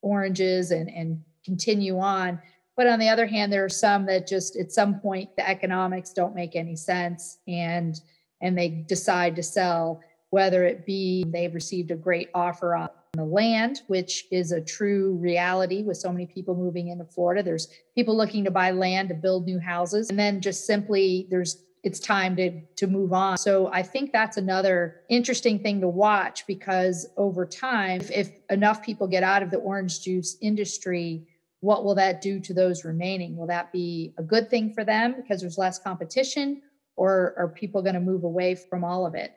oranges 0.00 0.70
and 0.70 0.88
and 0.88 1.22
continue 1.44 1.98
on. 1.98 2.40
But 2.76 2.86
on 2.86 2.98
the 2.98 3.08
other 3.08 3.26
hand, 3.26 3.52
there 3.52 3.64
are 3.64 3.68
some 3.68 4.06
that 4.06 4.26
just 4.26 4.56
at 4.56 4.72
some 4.72 5.00
point 5.00 5.36
the 5.36 5.48
economics 5.48 6.12
don't 6.12 6.34
make 6.34 6.56
any 6.56 6.76
sense 6.76 7.38
and 7.46 8.00
and 8.40 8.56
they 8.56 8.68
decide 8.68 9.36
to 9.36 9.42
sell, 9.42 10.00
whether 10.30 10.64
it 10.64 10.86
be 10.86 11.24
they've 11.28 11.54
received 11.54 11.90
a 11.90 11.96
great 11.96 12.28
offer 12.34 12.74
on 12.74 12.90
the 13.14 13.24
land, 13.24 13.82
which 13.88 14.24
is 14.30 14.52
a 14.52 14.60
true 14.60 15.16
reality 15.16 15.82
with 15.82 15.98
so 15.98 16.10
many 16.10 16.24
people 16.24 16.54
moving 16.54 16.88
into 16.88 17.04
Florida. 17.04 17.42
There's 17.42 17.68
people 17.94 18.16
looking 18.16 18.42
to 18.44 18.50
buy 18.50 18.70
land 18.70 19.10
to 19.10 19.14
build 19.14 19.44
new 19.44 19.58
houses. 19.58 20.08
And 20.08 20.18
then 20.18 20.40
just 20.40 20.66
simply 20.66 21.26
there's 21.30 21.62
it's 21.82 21.98
time 21.98 22.36
to 22.36 22.62
to 22.76 22.86
move 22.86 23.12
on. 23.12 23.36
So 23.36 23.66
I 23.66 23.82
think 23.82 24.12
that's 24.12 24.38
another 24.38 25.02
interesting 25.10 25.58
thing 25.58 25.80
to 25.82 25.88
watch 25.88 26.46
because 26.46 27.06
over 27.18 27.44
time, 27.44 28.00
if, 28.00 28.10
if 28.12 28.30
enough 28.48 28.82
people 28.82 29.06
get 29.06 29.22
out 29.22 29.42
of 29.42 29.50
the 29.50 29.58
orange 29.58 30.00
juice 30.00 30.38
industry, 30.40 31.26
what 31.60 31.84
will 31.84 31.96
that 31.96 32.22
do 32.22 32.40
to 32.40 32.54
those 32.54 32.82
remaining? 32.82 33.36
Will 33.36 33.48
that 33.48 33.72
be 33.72 34.14
a 34.16 34.22
good 34.22 34.48
thing 34.48 34.72
for 34.72 34.84
them 34.84 35.16
because 35.20 35.42
there's 35.42 35.58
less 35.58 35.78
competition, 35.78 36.62
or 36.96 37.34
are 37.36 37.48
people 37.48 37.82
going 37.82 37.94
to 37.94 38.00
move 38.00 38.24
away 38.24 38.54
from 38.54 38.84
all 38.84 39.04
of 39.04 39.14
it? 39.14 39.34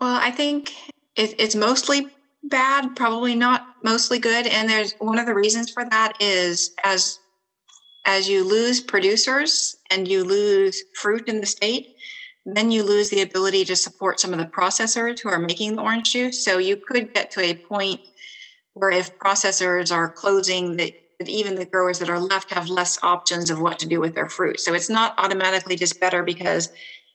Well, 0.00 0.18
I 0.20 0.30
think 0.32 0.72
it, 1.14 1.34
it's 1.38 1.54
mostly 1.54 2.08
bad, 2.48 2.96
probably 2.96 3.34
not 3.34 3.62
mostly 3.82 4.18
good. 4.18 4.46
And 4.46 4.68
there's 4.68 4.94
one 4.98 5.18
of 5.18 5.26
the 5.26 5.34
reasons 5.34 5.70
for 5.70 5.84
that 5.90 6.12
is 6.20 6.70
as 6.82 7.18
as 8.06 8.28
you 8.28 8.44
lose 8.44 8.80
producers 8.80 9.74
and 9.90 10.06
you 10.06 10.22
lose 10.22 10.80
fruit 10.94 11.28
in 11.28 11.40
the 11.40 11.46
state, 11.46 11.88
then 12.46 12.70
you 12.70 12.84
lose 12.84 13.10
the 13.10 13.22
ability 13.22 13.64
to 13.64 13.74
support 13.74 14.20
some 14.20 14.32
of 14.32 14.38
the 14.38 14.46
processors 14.46 15.18
who 15.20 15.28
are 15.28 15.40
making 15.40 15.74
the 15.74 15.82
orange 15.82 16.12
juice. 16.12 16.44
So 16.44 16.58
you 16.58 16.76
could 16.76 17.12
get 17.12 17.32
to 17.32 17.40
a 17.40 17.54
point 17.68 18.00
where 18.74 18.90
if 18.90 19.10
processors 19.18 19.92
are 19.92 20.12
closing, 20.12 20.76
that, 20.76 20.92
that 21.18 21.28
even 21.28 21.56
the 21.56 21.66
growers 21.66 21.98
that 21.98 22.08
are 22.08 22.20
left 22.20 22.52
have 22.52 22.68
less 22.68 22.96
options 23.02 23.50
of 23.50 23.60
what 23.60 23.80
to 23.80 23.88
do 23.88 24.00
with 24.00 24.14
their 24.14 24.28
fruit. 24.28 24.60
So 24.60 24.72
it's 24.72 24.88
not 24.88 25.14
automatically 25.18 25.74
just 25.74 25.98
better 25.98 26.22
because 26.22 26.68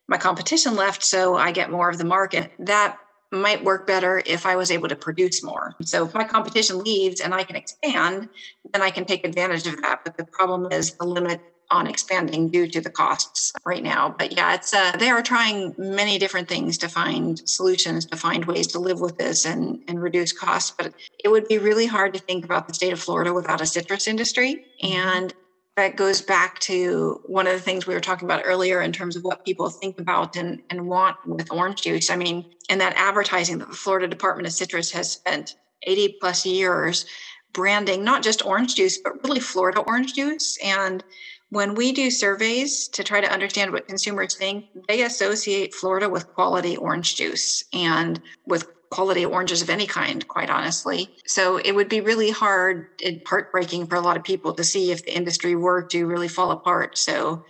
my 0.10 0.17
competition 0.17 0.76
left, 0.76 1.06
so 1.06 1.38
I 1.38 1.54
get 1.54 1.72
more 1.72 1.89
of 1.89 1.98
the 1.98 2.04
market. 2.04 2.52
That 2.60 2.98
might 3.32 3.63
work 3.63 3.88
better 3.88 4.22
if 4.26 4.46
I 4.46 4.56
was 4.56 4.72
able 4.72 4.89
to 4.89 4.96
produce 4.96 5.44
more. 5.44 5.74
So 5.82 6.06
if 6.06 6.13
my 6.13 6.24
competition 6.24 6.80
leaves 6.80 7.22
and 7.22 7.34
I 7.34 7.44
can 7.44 7.56
expand, 7.56 8.30
then 8.74 8.82
I 8.82 8.91
can 8.91 9.06
take 9.06 9.26
advantage 9.26 9.65
of 9.67 9.82
that. 9.82 10.04
But 10.04 10.17
the 10.17 10.26
problem 10.26 10.72
is 10.72 10.94
the 10.94 11.06
limit 11.06 11.41
on 11.72 11.88
expanding 11.88 12.50
due 12.50 12.67
to 12.67 12.82
the 12.82 12.89
costs 12.89 13.54
right 13.65 13.82
now. 13.82 14.13
But 14.17 14.34
yeah, 14.34 14.54
it's 14.54 14.74
uh, 14.74 14.91
they 15.00 15.10
are 15.10 15.22
trying 15.22 15.74
many 15.78 16.20
different 16.20 16.50
things 16.50 16.78
to 16.80 16.89
find 16.89 17.41
solutions, 17.48 18.06
to 18.08 18.17
find 18.17 18.46
ways 18.46 18.67
to 18.67 18.80
live 18.80 19.00
with 19.00 19.17
this 19.17 19.46
and 19.46 19.82
and 19.88 20.02
reduce 20.02 20.34
costs. 20.34 20.74
But 20.78 20.94
it 21.24 21.30
would 21.30 21.48
be 21.48 21.58
really 21.58 21.86
hard 21.86 22.13
to 22.13 22.20
think 22.20 22.44
about 22.44 22.67
the 22.67 22.74
state 22.74 22.91
of 22.91 23.00
Florida 23.00 23.34
without 23.34 23.62
a 23.62 23.65
citrus 23.65 24.08
industry. 24.08 24.65
And 24.84 25.34
that 25.77 25.95
goes 25.95 26.21
back 26.21 26.60
to 26.60 27.21
one 27.25 27.47
of 27.47 27.53
the 27.53 27.60
things 27.60 27.88
we 27.88 27.93
were 27.93 28.01
talking 28.01 28.27
about 28.27 28.43
earlier 28.45 28.81
in 28.81 28.91
terms 28.91 29.15
of 29.15 29.23
what 29.23 29.45
people 29.45 29.69
think 29.69 29.99
about 29.99 30.36
and, 30.36 30.62
and 30.69 30.88
want 30.88 31.15
with 31.25 31.51
orange 31.51 31.81
juice. 31.81 32.10
I 32.10 32.17
mean, 32.17 32.45
and 32.69 32.81
that 32.81 32.93
advertising 32.97 33.57
that 33.60 33.69
the 33.69 33.75
Florida 33.75 34.07
Department 34.07 34.47
of 34.47 34.53
Citrus 34.53 34.91
has 34.91 35.12
spent 35.12 35.55
80 35.84 36.17
plus 36.19 36.45
years 36.45 37.05
branding 37.53 38.03
not 38.03 38.23
just 38.23 38.45
orange 38.45 38.75
juice, 38.75 38.97
but 38.97 39.23
really 39.23 39.39
Florida 39.39 39.79
orange 39.79 40.13
juice. 40.13 40.57
And 40.63 41.03
when 41.49 41.75
we 41.75 41.91
do 41.91 42.10
surveys 42.10 42.88
to 42.89 43.03
try 43.03 43.19
to 43.19 43.31
understand 43.31 43.71
what 43.71 43.88
consumers 43.88 44.36
think, 44.36 44.65
they 44.88 45.03
associate 45.03 45.73
Florida 45.73 46.10
with 46.10 46.27
quality 46.34 46.77
orange 46.77 47.15
juice 47.15 47.65
and 47.73 48.21
with 48.45 48.67
quality 48.91 49.25
oranges 49.25 49.62
of 49.62 49.69
any 49.69 49.88
kind, 49.88 50.27
quite 50.27 50.49
honestly. 50.49 51.10
So 51.25 51.58
it 51.58 51.73
would 51.73 51.89
be 51.89 52.01
really 52.01 52.30
hard 52.30 52.88
and 53.04 53.21
heartbreaking 53.25 53.88
for 53.88 53.95
a 53.95 54.01
lot 54.01 54.17
of 54.17 54.23
people 54.23 54.54
to 54.54 54.63
see 54.63 54.91
if 54.91 55.04
the 55.04 55.15
industry 55.15 55.56
were 55.56 55.84
to 55.91 56.06
really 56.06 56.27
fall 56.27 56.51
apart. 56.51 56.97
So 56.97 57.41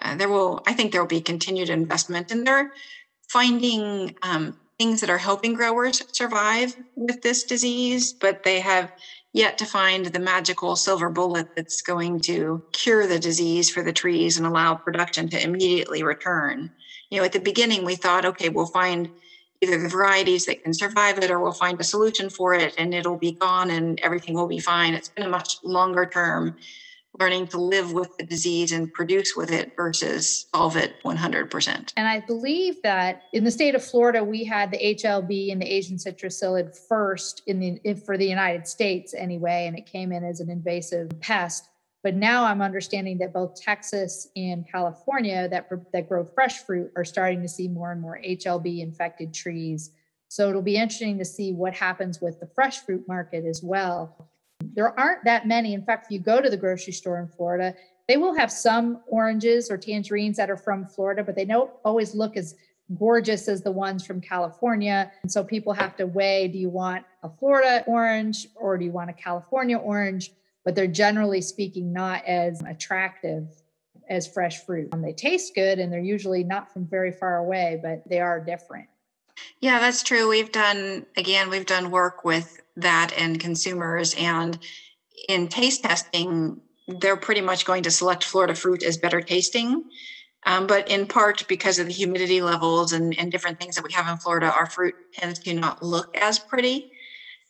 uh, 0.00 0.16
there 0.16 0.28
will, 0.28 0.60
I 0.66 0.72
think 0.72 0.92
there 0.92 1.02
will 1.02 1.08
be 1.08 1.20
continued 1.20 1.68
investment 1.68 2.30
and 2.30 2.46
they're 2.46 2.70
finding 3.28 4.14
um, 4.22 4.54
things 4.78 5.00
that 5.00 5.10
are 5.10 5.18
helping 5.18 5.54
growers 5.54 6.00
survive 6.12 6.74
with 6.96 7.20
this 7.22 7.44
disease, 7.44 8.14
but 8.20 8.42
they 8.44 8.60
have 8.60 8.90
yet 9.32 9.58
to 9.58 9.66
find 9.66 10.06
the 10.06 10.20
magical 10.20 10.76
silver 10.76 11.10
bullet 11.10 11.48
that's 11.56 11.82
going 11.82 12.20
to 12.20 12.62
cure 12.72 13.06
the 13.06 13.18
disease 13.18 13.68
for 13.68 13.82
the 13.82 13.92
trees 13.92 14.36
and 14.36 14.46
allow 14.46 14.76
production 14.76 15.28
to 15.28 15.42
immediately 15.42 16.02
return. 16.02 16.70
You 17.10 17.18
know, 17.18 17.24
at 17.24 17.32
the 17.32 17.40
beginning, 17.40 17.84
we 17.84 17.96
thought, 17.96 18.24
okay, 18.24 18.48
we'll 18.48 18.66
find 18.66 19.10
either 19.64 19.82
the 19.82 19.88
varieties 19.88 20.46
that 20.46 20.62
can 20.62 20.74
survive 20.74 21.18
it 21.18 21.30
or 21.30 21.40
we'll 21.40 21.52
find 21.52 21.80
a 21.80 21.84
solution 21.84 22.30
for 22.30 22.54
it 22.54 22.74
and 22.78 22.94
it'll 22.94 23.16
be 23.16 23.32
gone 23.32 23.70
and 23.70 23.98
everything 24.00 24.34
will 24.34 24.46
be 24.46 24.60
fine. 24.60 24.94
It's 24.94 25.08
been 25.08 25.26
a 25.26 25.28
much 25.28 25.56
longer 25.64 26.06
term 26.06 26.56
learning 27.20 27.46
to 27.46 27.58
live 27.58 27.92
with 27.92 28.16
the 28.16 28.24
disease 28.24 28.72
and 28.72 28.92
produce 28.92 29.36
with 29.36 29.52
it 29.52 29.72
versus 29.76 30.46
solve 30.54 30.76
it 30.76 30.94
100%. 31.04 31.92
And 31.96 32.08
I 32.08 32.20
believe 32.20 32.82
that 32.82 33.22
in 33.32 33.44
the 33.44 33.50
state 33.50 33.74
of 33.74 33.84
Florida, 33.84 34.24
we 34.24 34.44
had 34.44 34.70
the 34.70 34.78
HLB 34.78 35.52
and 35.52 35.62
the 35.62 35.66
Asian 35.66 35.98
citrus 35.98 36.42
psyllid 36.42 36.76
first 36.88 37.42
in 37.46 37.60
the 37.60 37.94
for 38.04 38.18
the 38.18 38.26
United 38.26 38.66
States 38.66 39.14
anyway, 39.14 39.66
and 39.66 39.78
it 39.78 39.86
came 39.86 40.12
in 40.12 40.24
as 40.24 40.40
an 40.40 40.50
invasive 40.50 41.08
pest. 41.20 41.68
But 42.04 42.16
now 42.16 42.44
I'm 42.44 42.60
understanding 42.60 43.16
that 43.18 43.32
both 43.32 43.58
Texas 43.58 44.28
and 44.36 44.70
California 44.70 45.48
that, 45.48 45.70
that 45.94 46.06
grow 46.06 46.22
fresh 46.22 46.58
fruit 46.58 46.92
are 46.96 47.04
starting 47.04 47.40
to 47.40 47.48
see 47.48 47.66
more 47.66 47.92
and 47.92 48.00
more 48.00 48.20
HLB 48.22 48.80
infected 48.80 49.32
trees. 49.32 49.90
So 50.28 50.50
it'll 50.50 50.60
be 50.60 50.76
interesting 50.76 51.16
to 51.18 51.24
see 51.24 51.54
what 51.54 51.72
happens 51.72 52.20
with 52.20 52.38
the 52.40 52.46
fresh 52.54 52.80
fruit 52.80 53.08
market 53.08 53.46
as 53.46 53.62
well. 53.62 54.28
There 54.74 54.98
aren't 55.00 55.24
that 55.24 55.48
many. 55.48 55.72
In 55.72 55.82
fact, 55.82 56.06
if 56.06 56.10
you 56.10 56.18
go 56.18 56.42
to 56.42 56.50
the 56.50 56.58
grocery 56.58 56.92
store 56.92 57.18
in 57.20 57.26
Florida, 57.26 57.74
they 58.06 58.18
will 58.18 58.34
have 58.34 58.52
some 58.52 59.00
oranges 59.06 59.70
or 59.70 59.78
tangerines 59.78 60.36
that 60.36 60.50
are 60.50 60.58
from 60.58 60.84
Florida, 60.86 61.24
but 61.24 61.34
they 61.34 61.46
don't 61.46 61.70
always 61.86 62.14
look 62.14 62.36
as 62.36 62.54
gorgeous 62.98 63.48
as 63.48 63.62
the 63.62 63.72
ones 63.72 64.04
from 64.04 64.20
California. 64.20 65.10
And 65.22 65.32
so 65.32 65.42
people 65.42 65.72
have 65.72 65.96
to 65.96 66.06
weigh 66.06 66.48
do 66.48 66.58
you 66.58 66.68
want 66.68 67.06
a 67.22 67.30
Florida 67.30 67.82
orange 67.86 68.48
or 68.56 68.76
do 68.76 68.84
you 68.84 68.92
want 68.92 69.08
a 69.08 69.14
California 69.14 69.78
orange? 69.78 70.32
But 70.64 70.74
they're 70.74 70.86
generally 70.86 71.40
speaking 71.40 71.92
not 71.92 72.24
as 72.24 72.60
attractive 72.66 73.48
as 74.08 74.26
fresh 74.26 74.64
fruit. 74.64 74.88
Um, 74.92 75.02
they 75.02 75.12
taste 75.12 75.54
good 75.54 75.78
and 75.78 75.92
they're 75.92 76.00
usually 76.00 76.44
not 76.44 76.72
from 76.72 76.86
very 76.86 77.12
far 77.12 77.36
away, 77.38 77.78
but 77.82 78.02
they 78.08 78.20
are 78.20 78.40
different. 78.40 78.88
Yeah, 79.60 79.78
that's 79.78 80.02
true. 80.02 80.28
We've 80.28 80.52
done, 80.52 81.06
again, 81.16 81.50
we've 81.50 81.66
done 81.66 81.90
work 81.90 82.24
with 82.24 82.60
that 82.76 83.12
and 83.16 83.40
consumers. 83.40 84.14
And 84.18 84.58
in 85.28 85.48
taste 85.48 85.82
testing, 85.82 86.60
they're 86.86 87.16
pretty 87.16 87.40
much 87.40 87.64
going 87.64 87.82
to 87.84 87.90
select 87.90 88.24
Florida 88.24 88.54
fruit 88.54 88.82
as 88.82 88.96
better 88.96 89.20
tasting. 89.20 89.84
Um, 90.46 90.66
but 90.66 90.88
in 90.88 91.06
part 91.06 91.46
because 91.48 91.78
of 91.78 91.86
the 91.86 91.92
humidity 91.92 92.42
levels 92.42 92.92
and, 92.92 93.18
and 93.18 93.32
different 93.32 93.58
things 93.58 93.76
that 93.76 93.84
we 93.84 93.92
have 93.94 94.06
in 94.06 94.18
Florida, 94.18 94.52
our 94.52 94.66
fruit 94.66 94.94
tends 95.14 95.38
to 95.40 95.54
not 95.54 95.82
look 95.82 96.08
as 96.14 96.38
pretty 96.38 96.90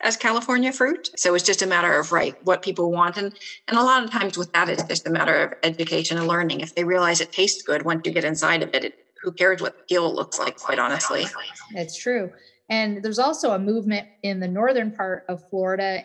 as 0.02 0.16
California 0.16 0.72
fruit. 0.72 1.08
So 1.16 1.34
it's 1.34 1.44
just 1.44 1.62
a 1.62 1.66
matter 1.66 1.98
of 1.98 2.12
right 2.12 2.34
what 2.40 2.62
people 2.62 2.90
want, 2.90 3.16
and 3.16 3.32
and 3.68 3.78
a 3.78 3.82
lot 3.82 4.04
of 4.04 4.10
times 4.10 4.36
with 4.36 4.50
that, 4.52 4.68
it's 4.68 4.84
just 4.84 5.06
a 5.06 5.10
matter 5.10 5.44
of 5.44 5.52
education 5.62 6.18
and 6.18 6.26
learning. 6.26 6.60
If 6.60 6.74
they 6.74 6.84
realize 6.84 7.20
it 7.20 7.32
tastes 7.32 7.62
good 7.62 7.84
once 7.84 8.02
you 8.04 8.12
get 8.12 8.24
inside 8.24 8.62
of 8.62 8.70
it, 8.74 8.84
it 8.84 8.94
who 9.22 9.32
cares 9.32 9.60
what 9.62 9.74
the 9.76 9.82
peel 9.88 10.14
looks 10.14 10.38
like? 10.38 10.56
Quite 10.56 10.78
honestly, 10.78 11.26
it's 11.74 11.96
true. 11.96 12.30
And 12.68 13.02
there's 13.02 13.18
also 13.18 13.52
a 13.52 13.58
movement 13.58 14.06
in 14.22 14.40
the 14.40 14.48
northern 14.48 14.90
part 14.90 15.24
of 15.28 15.42
Florida, 15.50 16.02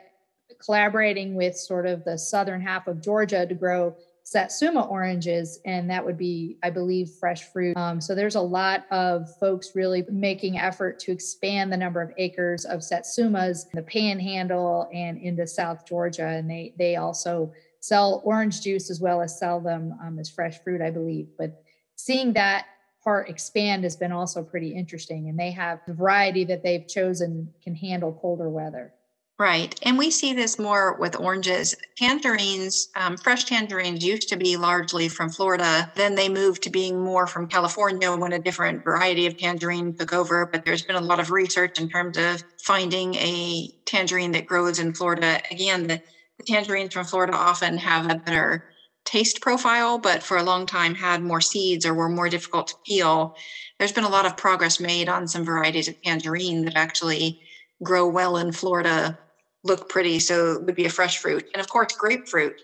collaborating 0.63 1.35
with 1.35 1.55
sort 1.55 1.85
of 1.85 2.03
the 2.03 2.17
southern 2.17 2.61
half 2.61 2.87
of 2.87 3.01
Georgia 3.01 3.45
to 3.45 3.55
grow 3.55 3.95
satsuma 4.29 4.83
oranges, 4.83 5.59
and 5.65 5.89
that 5.89 6.05
would 6.05 6.17
be, 6.17 6.59
I 6.61 6.69
believe, 6.69 7.09
fresh 7.19 7.51
fruit. 7.51 7.75
Um, 7.75 7.99
so 7.99 8.13
there's 8.13 8.35
a 8.35 8.41
lot 8.41 8.85
of 8.91 9.27
folks 9.39 9.71
really 9.73 10.05
making 10.11 10.59
effort 10.59 10.99
to 10.99 11.11
expand 11.11 11.71
the 11.71 11.77
number 11.77 11.99
of 11.99 12.11
acres 12.15 12.63
of 12.63 12.81
satsumas, 12.81 13.65
in 13.73 13.77
the 13.77 13.81
Panhandle 13.81 14.87
and 14.93 15.17
into 15.17 15.47
South 15.47 15.83
Georgia, 15.83 16.27
and 16.27 16.47
they 16.47 16.75
they 16.77 16.95
also 16.95 17.51
sell 17.79 18.21
orange 18.23 18.61
juice 18.61 18.91
as 18.91 19.01
well 19.01 19.19
as 19.19 19.39
sell 19.39 19.59
them 19.59 19.97
um, 20.05 20.19
as 20.19 20.29
fresh 20.29 20.61
fruit, 20.63 20.79
I 20.79 20.91
believe. 20.91 21.29
But 21.35 21.63
seeing 21.95 22.33
that 22.33 22.67
part 23.03 23.29
expand 23.29 23.83
has 23.83 23.95
been 23.95 24.11
also 24.11 24.43
pretty 24.43 24.75
interesting, 24.75 25.29
and 25.29 25.39
they 25.39 25.49
have 25.49 25.79
the 25.87 25.93
variety 25.95 26.43
that 26.45 26.61
they've 26.61 26.87
chosen 26.87 27.51
can 27.63 27.73
handle 27.73 28.13
colder 28.13 28.47
weather. 28.47 28.93
Right. 29.39 29.73
And 29.83 29.97
we 29.97 30.11
see 30.11 30.33
this 30.33 30.59
more 30.59 30.93
with 30.99 31.17
oranges. 31.17 31.73
Tangerines, 31.97 32.89
um, 32.95 33.15
fresh 33.23 33.45
tangerines 33.45 34.03
used 34.03 34.27
to 34.29 34.35
be 34.35 34.57
largely 34.57 35.07
from 35.07 35.29
Florida. 35.29 35.89
Then 35.95 36.15
they 36.15 36.27
moved 36.27 36.61
to 36.63 36.69
being 36.69 37.01
more 37.01 37.25
from 37.25 37.47
California 37.47 38.11
when 38.13 38.33
a 38.33 38.39
different 38.39 38.83
variety 38.83 39.27
of 39.27 39.37
tangerine 39.37 39.95
took 39.97 40.11
over. 40.11 40.45
But 40.51 40.63
there's 40.65 40.83
been 40.83 40.97
a 40.97 41.01
lot 41.01 41.21
of 41.21 41.31
research 41.31 41.79
in 41.79 41.87
terms 41.87 42.17
of 42.17 42.41
finding 42.61 43.15
a 43.15 43.69
tangerine 43.85 44.31
that 44.33 44.45
grows 44.45 44.77
in 44.77 44.93
Florida. 44.93 45.39
Again, 45.49 45.87
the, 45.87 46.01
the 46.37 46.43
tangerines 46.45 46.93
from 46.93 47.05
Florida 47.05 47.33
often 47.33 47.77
have 47.77 48.11
a 48.11 48.15
better 48.25 48.61
taste 49.05 49.39
profile, 49.41 49.99
but 49.99 50.21
for 50.21 50.35
a 50.35 50.43
long 50.43 50.65
time 50.65 50.95
had 50.95 51.21
more 51.21 51.39
seeds 51.41 51.85
or 51.85 51.93
were 51.93 52.09
more 52.09 52.27
difficult 52.27 52.67
to 52.67 52.75
peel. 52.85 53.31
There's 53.79 53.93
been 53.93 54.03
a 54.03 54.09
lot 54.09 54.25
of 54.25 54.35
progress 54.35 54.81
made 54.81 55.07
on 55.07 55.27
some 55.29 55.45
varieties 55.45 55.87
of 55.87 55.95
tangerine 56.03 56.65
that 56.65 56.75
actually 56.75 57.37
grow 57.81 58.05
well 58.05 58.35
in 58.35 58.51
Florida 58.51 59.15
look 59.63 59.89
pretty. 59.89 60.19
So 60.19 60.53
it 60.53 60.63
would 60.63 60.75
be 60.75 60.85
a 60.85 60.89
fresh 60.89 61.17
fruit. 61.17 61.45
And 61.53 61.61
of 61.61 61.69
course, 61.69 61.93
grapefruit 61.93 62.61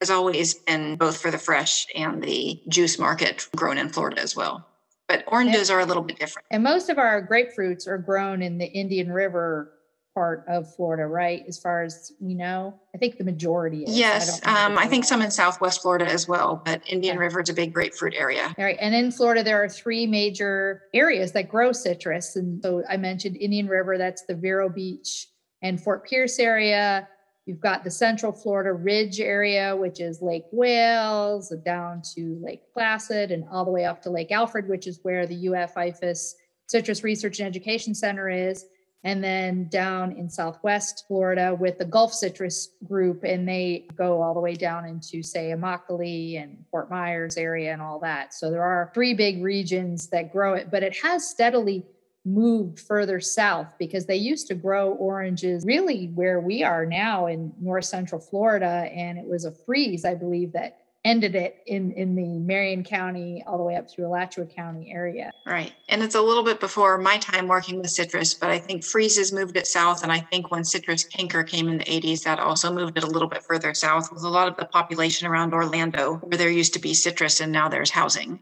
has 0.00 0.10
always 0.10 0.54
been 0.54 0.96
both 0.96 1.20
for 1.20 1.30
the 1.30 1.38
fresh 1.38 1.86
and 1.94 2.22
the 2.22 2.60
juice 2.68 2.98
market 2.98 3.48
grown 3.56 3.78
in 3.78 3.88
Florida 3.88 4.20
as 4.20 4.36
well. 4.36 4.66
But 5.08 5.24
oranges 5.26 5.70
and, 5.70 5.78
are 5.78 5.80
a 5.80 5.86
little 5.86 6.02
bit 6.02 6.18
different. 6.18 6.46
And 6.50 6.62
most 6.62 6.90
of 6.90 6.98
our 6.98 7.26
grapefruits 7.26 7.86
are 7.86 7.98
grown 7.98 8.42
in 8.42 8.58
the 8.58 8.66
Indian 8.66 9.10
River 9.10 9.72
part 10.14 10.44
of 10.48 10.74
Florida, 10.74 11.06
right? 11.06 11.44
As 11.46 11.58
far 11.58 11.84
as 11.84 12.12
we 12.20 12.34
know, 12.34 12.74
I 12.92 12.98
think 12.98 13.18
the 13.18 13.24
majority 13.24 13.84
is. 13.84 13.96
Yes, 13.96 14.40
I, 14.44 14.64
um, 14.64 14.76
I 14.76 14.88
think 14.88 15.04
some 15.04 15.22
in 15.22 15.30
Southwest 15.30 15.80
Florida 15.80 16.06
as 16.06 16.26
well, 16.26 16.60
but 16.64 16.82
Indian 16.88 17.16
okay. 17.16 17.24
River 17.24 17.40
is 17.40 17.48
a 17.48 17.54
big 17.54 17.72
grapefruit 17.72 18.14
area. 18.14 18.52
All 18.58 18.64
right, 18.64 18.76
and 18.80 18.96
in 18.96 19.12
Florida 19.12 19.44
there 19.44 19.62
are 19.62 19.68
three 19.68 20.06
major 20.06 20.82
areas 20.92 21.30
that 21.32 21.48
grow 21.48 21.70
citrus, 21.70 22.34
and 22.34 22.60
so 22.62 22.82
I 22.88 22.96
mentioned 22.96 23.36
Indian 23.36 23.68
River. 23.68 23.96
That's 23.96 24.22
the 24.22 24.34
Vero 24.34 24.68
Beach 24.68 25.28
and 25.62 25.82
Fort 25.82 26.06
Pierce 26.08 26.38
area. 26.38 27.08
You've 27.46 27.60
got 27.60 27.82
the 27.82 27.90
Central 27.90 28.30
Florida 28.30 28.74
Ridge 28.74 29.20
area, 29.20 29.74
which 29.74 30.00
is 30.00 30.20
Lake 30.20 30.44
Wales, 30.52 31.52
down 31.64 32.02
to 32.14 32.38
Lake 32.42 32.62
Placid, 32.74 33.30
and 33.30 33.44
all 33.50 33.64
the 33.64 33.70
way 33.70 33.86
up 33.86 34.02
to 34.02 34.10
Lake 34.10 34.30
Alfred, 34.30 34.68
which 34.68 34.86
is 34.86 35.00
where 35.02 35.26
the 35.26 35.48
UF 35.48 35.74
IFAS 35.74 36.34
Citrus 36.66 37.02
Research 37.02 37.40
and 37.40 37.48
Education 37.48 37.94
Center 37.94 38.28
is. 38.28 38.66
And 39.04 39.22
then 39.24 39.68
down 39.68 40.12
in 40.12 40.28
Southwest 40.28 41.04
Florida 41.06 41.56
with 41.58 41.78
the 41.78 41.84
Gulf 41.84 42.12
Citrus 42.12 42.70
Group, 42.84 43.22
and 43.24 43.48
they 43.48 43.86
go 43.96 44.20
all 44.20 44.34
the 44.34 44.40
way 44.40 44.54
down 44.54 44.84
into, 44.84 45.22
say, 45.22 45.50
Immokalee 45.50 46.42
and 46.42 46.64
Fort 46.70 46.90
Myers 46.90 47.36
area 47.36 47.72
and 47.72 47.80
all 47.80 48.00
that. 48.00 48.34
So 48.34 48.50
there 48.50 48.64
are 48.64 48.90
three 48.92 49.14
big 49.14 49.42
regions 49.42 50.08
that 50.08 50.32
grow 50.32 50.54
it, 50.54 50.70
but 50.70 50.82
it 50.82 50.96
has 50.96 51.26
steadily 51.26 51.86
moved 52.28 52.78
further 52.78 53.20
south 53.20 53.74
because 53.78 54.06
they 54.06 54.16
used 54.16 54.46
to 54.48 54.54
grow 54.54 54.92
oranges 54.92 55.64
really 55.64 56.10
where 56.14 56.40
we 56.40 56.62
are 56.62 56.84
now 56.84 57.26
in 57.26 57.52
north 57.60 57.84
central 57.84 58.20
Florida. 58.20 58.90
And 58.92 59.18
it 59.18 59.26
was 59.26 59.44
a 59.44 59.52
freeze, 59.52 60.04
I 60.04 60.14
believe, 60.14 60.52
that 60.52 60.78
ended 61.04 61.34
it 61.34 61.62
in 61.66 61.92
in 61.92 62.14
the 62.14 62.38
Marion 62.40 62.82
County 62.82 63.42
all 63.46 63.56
the 63.56 63.64
way 63.64 63.76
up 63.76 63.88
through 63.88 64.06
Alachua 64.06 64.46
County 64.46 64.92
area. 64.92 65.30
Right. 65.46 65.72
And 65.88 66.02
it's 66.02 66.14
a 66.14 66.20
little 66.20 66.42
bit 66.42 66.60
before 66.60 66.98
my 66.98 67.18
time 67.18 67.46
working 67.46 67.80
with 67.80 67.90
citrus, 67.90 68.34
but 68.34 68.50
I 68.50 68.58
think 68.58 68.84
freezes 68.84 69.32
moved 69.32 69.56
it 69.56 69.66
south 69.66 70.02
and 70.02 70.12
I 70.12 70.20
think 70.20 70.50
when 70.50 70.64
citrus 70.64 71.04
canker 71.04 71.44
came 71.44 71.68
in 71.68 71.78
the 71.78 71.84
80s 71.84 72.24
that 72.24 72.40
also 72.40 72.72
moved 72.72 72.98
it 72.98 73.04
a 73.04 73.06
little 73.06 73.28
bit 73.28 73.44
further 73.44 73.72
south 73.74 74.12
with 74.12 74.22
a 74.22 74.28
lot 74.28 74.48
of 74.48 74.56
the 74.56 74.66
population 74.66 75.28
around 75.28 75.54
Orlando 75.54 76.16
where 76.16 76.36
there 76.36 76.50
used 76.50 76.74
to 76.74 76.80
be 76.80 76.94
citrus 76.94 77.40
and 77.40 77.52
now 77.52 77.68
there's 77.68 77.90
housing. 77.90 78.40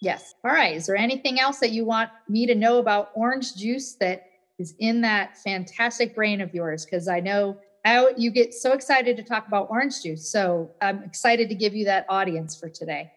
Yes. 0.00 0.34
All 0.44 0.50
right. 0.50 0.76
Is 0.76 0.86
there 0.86 0.96
anything 0.96 1.40
else 1.40 1.58
that 1.60 1.70
you 1.70 1.84
want 1.84 2.10
me 2.28 2.46
to 2.46 2.54
know 2.54 2.78
about 2.78 3.10
orange 3.14 3.54
juice 3.54 3.94
that 3.94 4.26
is 4.58 4.74
in 4.78 5.00
that 5.00 5.36
fantastic 5.38 6.14
brain 6.14 6.40
of 6.40 6.54
yours 6.54 6.84
because 6.84 7.08
I 7.08 7.20
know 7.20 7.58
I, 7.84 8.12
you 8.16 8.30
get 8.30 8.54
so 8.54 8.72
excited 8.72 9.16
to 9.16 9.22
talk 9.22 9.46
about 9.46 9.68
orange 9.70 10.02
juice. 10.02 10.30
So 10.30 10.70
I'm 10.80 11.02
excited 11.02 11.48
to 11.50 11.54
give 11.54 11.74
you 11.74 11.84
that 11.86 12.06
audience 12.08 12.58
for 12.58 12.68
today. 12.68 13.12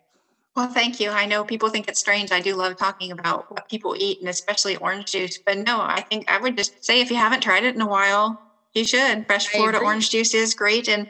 Well, 0.56 0.68
thank 0.68 1.00
you. 1.00 1.12
I 1.12 1.26
know 1.26 1.44
people 1.44 1.70
think 1.70 1.88
it's 1.88 2.00
strange. 2.00 2.32
I 2.32 2.42
do 2.42 2.56
love 2.56 2.78
talking 2.78 3.12
about 3.12 3.50
what 3.52 3.70
people 3.70 3.96
eat 3.98 4.20
and 4.20 4.28
especially 4.28 4.76
orange 4.78 5.12
juice. 5.12 5.38
But 5.38 5.60
no, 5.60 5.80
I 5.80 6.02
think 6.02 6.30
I 6.30 6.40
would 6.40 6.58
just 6.58 6.84
say 6.84 7.00
if 7.00 7.12
you 7.12 7.18
haven't 7.18 7.42
tried 7.42 7.64
it 7.64 7.76
in 7.76 7.82
a 7.82 7.88
while, 7.88 8.42
you 8.74 8.84
should. 8.84 9.26
Fresh 9.28 9.48
Florida 9.50 9.78
orange 9.78 10.10
juice 10.10 10.34
is 10.34 10.56
great. 10.56 10.90
And 10.90 11.10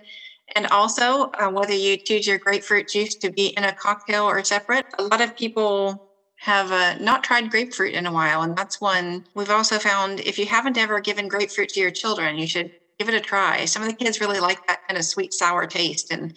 and 0.56 0.68
also, 0.68 1.30
uh, 1.40 1.50
whether 1.50 1.74
you 1.74 1.98
choose 2.06 2.26
your 2.28 2.40
grapefruit 2.40 2.88
juice 2.88 3.16
to 3.18 3.32
be 3.32 3.48
in 3.58 3.64
a 3.64 3.74
cocktail 3.76 4.24
or 4.26 4.44
separate, 4.44 4.86
a 4.98 5.04
lot 5.04 5.22
of 5.22 5.36
people 5.36 5.98
have 6.38 6.72
uh, 6.72 6.96
not 7.00 7.24
tried 7.24 7.50
grapefruit 7.50 7.94
in 7.94 8.06
a 8.06 8.12
while. 8.12 8.42
And 8.44 8.56
that's 8.56 8.80
one 8.80 9.24
we've 9.36 9.50
also 9.50 9.80
found 9.80 10.20
if 10.22 10.38
you 10.40 10.46
haven't 10.46 10.78
ever 10.78 11.00
given 11.02 11.28
grapefruit 11.28 11.70
to 11.70 11.80
your 11.80 11.92
children, 11.92 12.38
you 12.38 12.48
should 12.48 12.70
give 13.00 13.10
it 13.10 13.16
a 13.16 13.22
try. 13.22 13.66
Some 13.66 13.82
of 13.84 13.90
the 13.90 13.96
kids 13.96 14.22
really 14.22 14.40
like 14.40 14.60
that 14.68 14.80
kind 14.88 14.98
of 14.98 15.06
sweet 15.06 15.34
sour 15.34 15.68
taste, 15.68 16.12
and 16.12 16.34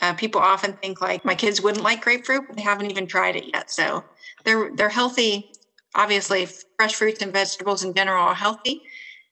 uh, 0.00 0.14
people 0.14 0.40
often 0.40 0.76
think 0.82 1.00
like 1.00 1.24
my 1.24 1.34
kids 1.34 1.60
wouldn't 1.60 1.84
like 1.84 2.00
grapefruit, 2.02 2.44
but 2.46 2.56
they 2.56 2.62
haven't 2.62 2.90
even 2.90 3.06
tried 3.06 3.36
it 3.36 3.44
yet. 3.52 3.70
So 3.70 4.02
they're 4.44 4.70
they're 4.74 4.88
healthy. 4.88 5.46
Obviously, 5.94 6.48
fresh 6.78 6.94
fruits 6.94 7.22
and 7.22 7.32
vegetables 7.32 7.82
in 7.82 7.94
general 7.94 8.24
are 8.24 8.34
healthy. 8.34 8.82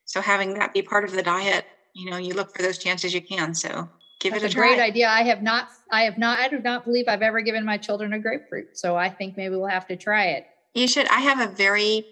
So 0.06 0.20
having 0.20 0.54
that 0.54 0.72
be 0.72 0.82
part 0.82 1.04
of 1.04 1.12
the 1.12 1.22
diet, 1.22 1.64
you 1.94 2.10
know, 2.10 2.16
you 2.18 2.34
look 2.34 2.48
for 2.54 2.62
those 2.62 2.78
chances 2.78 3.14
you 3.14 3.22
can. 3.22 3.54
So 3.54 3.88
give 4.20 4.32
That's 4.32 4.44
it 4.44 4.54
a, 4.54 4.58
a 4.58 4.60
great 4.60 4.78
idea. 4.78 5.08
I 5.08 5.22
have 5.22 5.42
not, 5.42 5.68
I 5.90 6.02
have 6.02 6.18
not, 6.18 6.38
I 6.38 6.48
do 6.48 6.58
not 6.58 6.84
believe 6.84 7.06
I've 7.08 7.22
ever 7.22 7.40
given 7.40 7.64
my 7.64 7.76
children 7.76 8.12
a 8.12 8.18
grapefruit. 8.18 8.76
So 8.76 8.96
I 8.96 9.08
think 9.10 9.36
maybe 9.36 9.56
we'll 9.56 9.66
have 9.66 9.86
to 9.88 9.96
try 9.96 10.26
it. 10.26 10.46
You 10.74 10.88
should. 10.88 11.08
I 11.08 11.20
have 11.20 11.40
a 11.40 11.52
very 11.52 12.04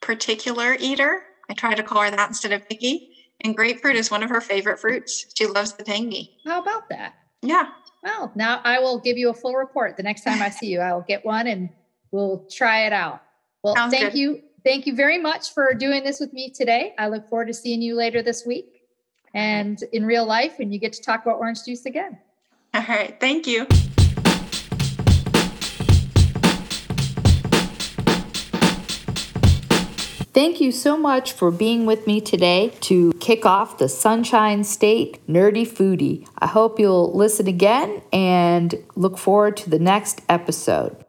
particular 0.00 0.76
eater. 0.78 1.22
I 1.48 1.54
try 1.54 1.74
to 1.74 1.82
call 1.82 2.02
her 2.02 2.10
that 2.10 2.28
instead 2.28 2.52
of 2.52 2.68
picky. 2.68 3.10
And 3.40 3.56
grapefruit 3.56 3.96
is 3.96 4.10
one 4.10 4.22
of 4.22 4.30
her 4.30 4.40
favorite 4.40 4.78
fruits. 4.78 5.26
She 5.34 5.46
loves 5.46 5.74
the 5.74 5.84
tangy. 5.84 6.38
How 6.46 6.62
about 6.62 6.88
that? 6.90 7.14
Yeah. 7.42 7.68
Well, 8.02 8.32
now 8.34 8.60
I 8.64 8.78
will 8.78 9.00
give 9.00 9.16
you 9.16 9.30
a 9.30 9.34
full 9.34 9.54
report 9.54 9.96
the 9.96 10.02
next 10.02 10.22
time 10.22 10.40
I 10.40 10.50
see 10.50 10.66
you. 10.66 10.80
I 10.80 10.92
will 10.92 11.04
get 11.06 11.24
one 11.24 11.46
and 11.46 11.70
we'll 12.12 12.46
try 12.50 12.86
it 12.86 12.92
out. 12.92 13.22
Well, 13.62 13.74
Sounds 13.74 13.92
thank 13.92 14.12
good. 14.12 14.18
you. 14.18 14.40
Thank 14.64 14.86
you 14.86 14.94
very 14.94 15.18
much 15.18 15.52
for 15.52 15.74
doing 15.74 16.04
this 16.04 16.20
with 16.20 16.32
me 16.32 16.50
today. 16.50 16.94
I 16.98 17.08
look 17.08 17.28
forward 17.28 17.46
to 17.48 17.54
seeing 17.54 17.82
you 17.82 17.96
later 17.96 18.22
this 18.22 18.46
week 18.46 18.73
and 19.34 19.82
in 19.92 20.06
real 20.06 20.24
life, 20.24 20.60
and 20.60 20.72
you 20.72 20.78
get 20.78 20.92
to 20.94 21.02
talk 21.02 21.22
about 21.22 21.38
orange 21.38 21.64
juice 21.64 21.84
again. 21.84 22.18
All 22.72 22.84
right. 22.88 23.18
Thank 23.20 23.46
you. 23.46 23.66
Thank 30.34 30.60
you 30.60 30.72
so 30.72 30.96
much 30.96 31.32
for 31.32 31.52
being 31.52 31.86
with 31.86 32.08
me 32.08 32.20
today 32.20 32.72
to 32.80 33.12
kick 33.20 33.46
off 33.46 33.78
the 33.78 33.88
Sunshine 33.88 34.64
State 34.64 35.24
Nerdy 35.28 35.64
Foodie. 35.64 36.26
I 36.36 36.48
hope 36.48 36.80
you'll 36.80 37.16
listen 37.16 37.46
again 37.46 38.02
and 38.12 38.74
look 38.96 39.16
forward 39.16 39.56
to 39.58 39.70
the 39.70 39.78
next 39.78 40.22
episode. 40.28 41.03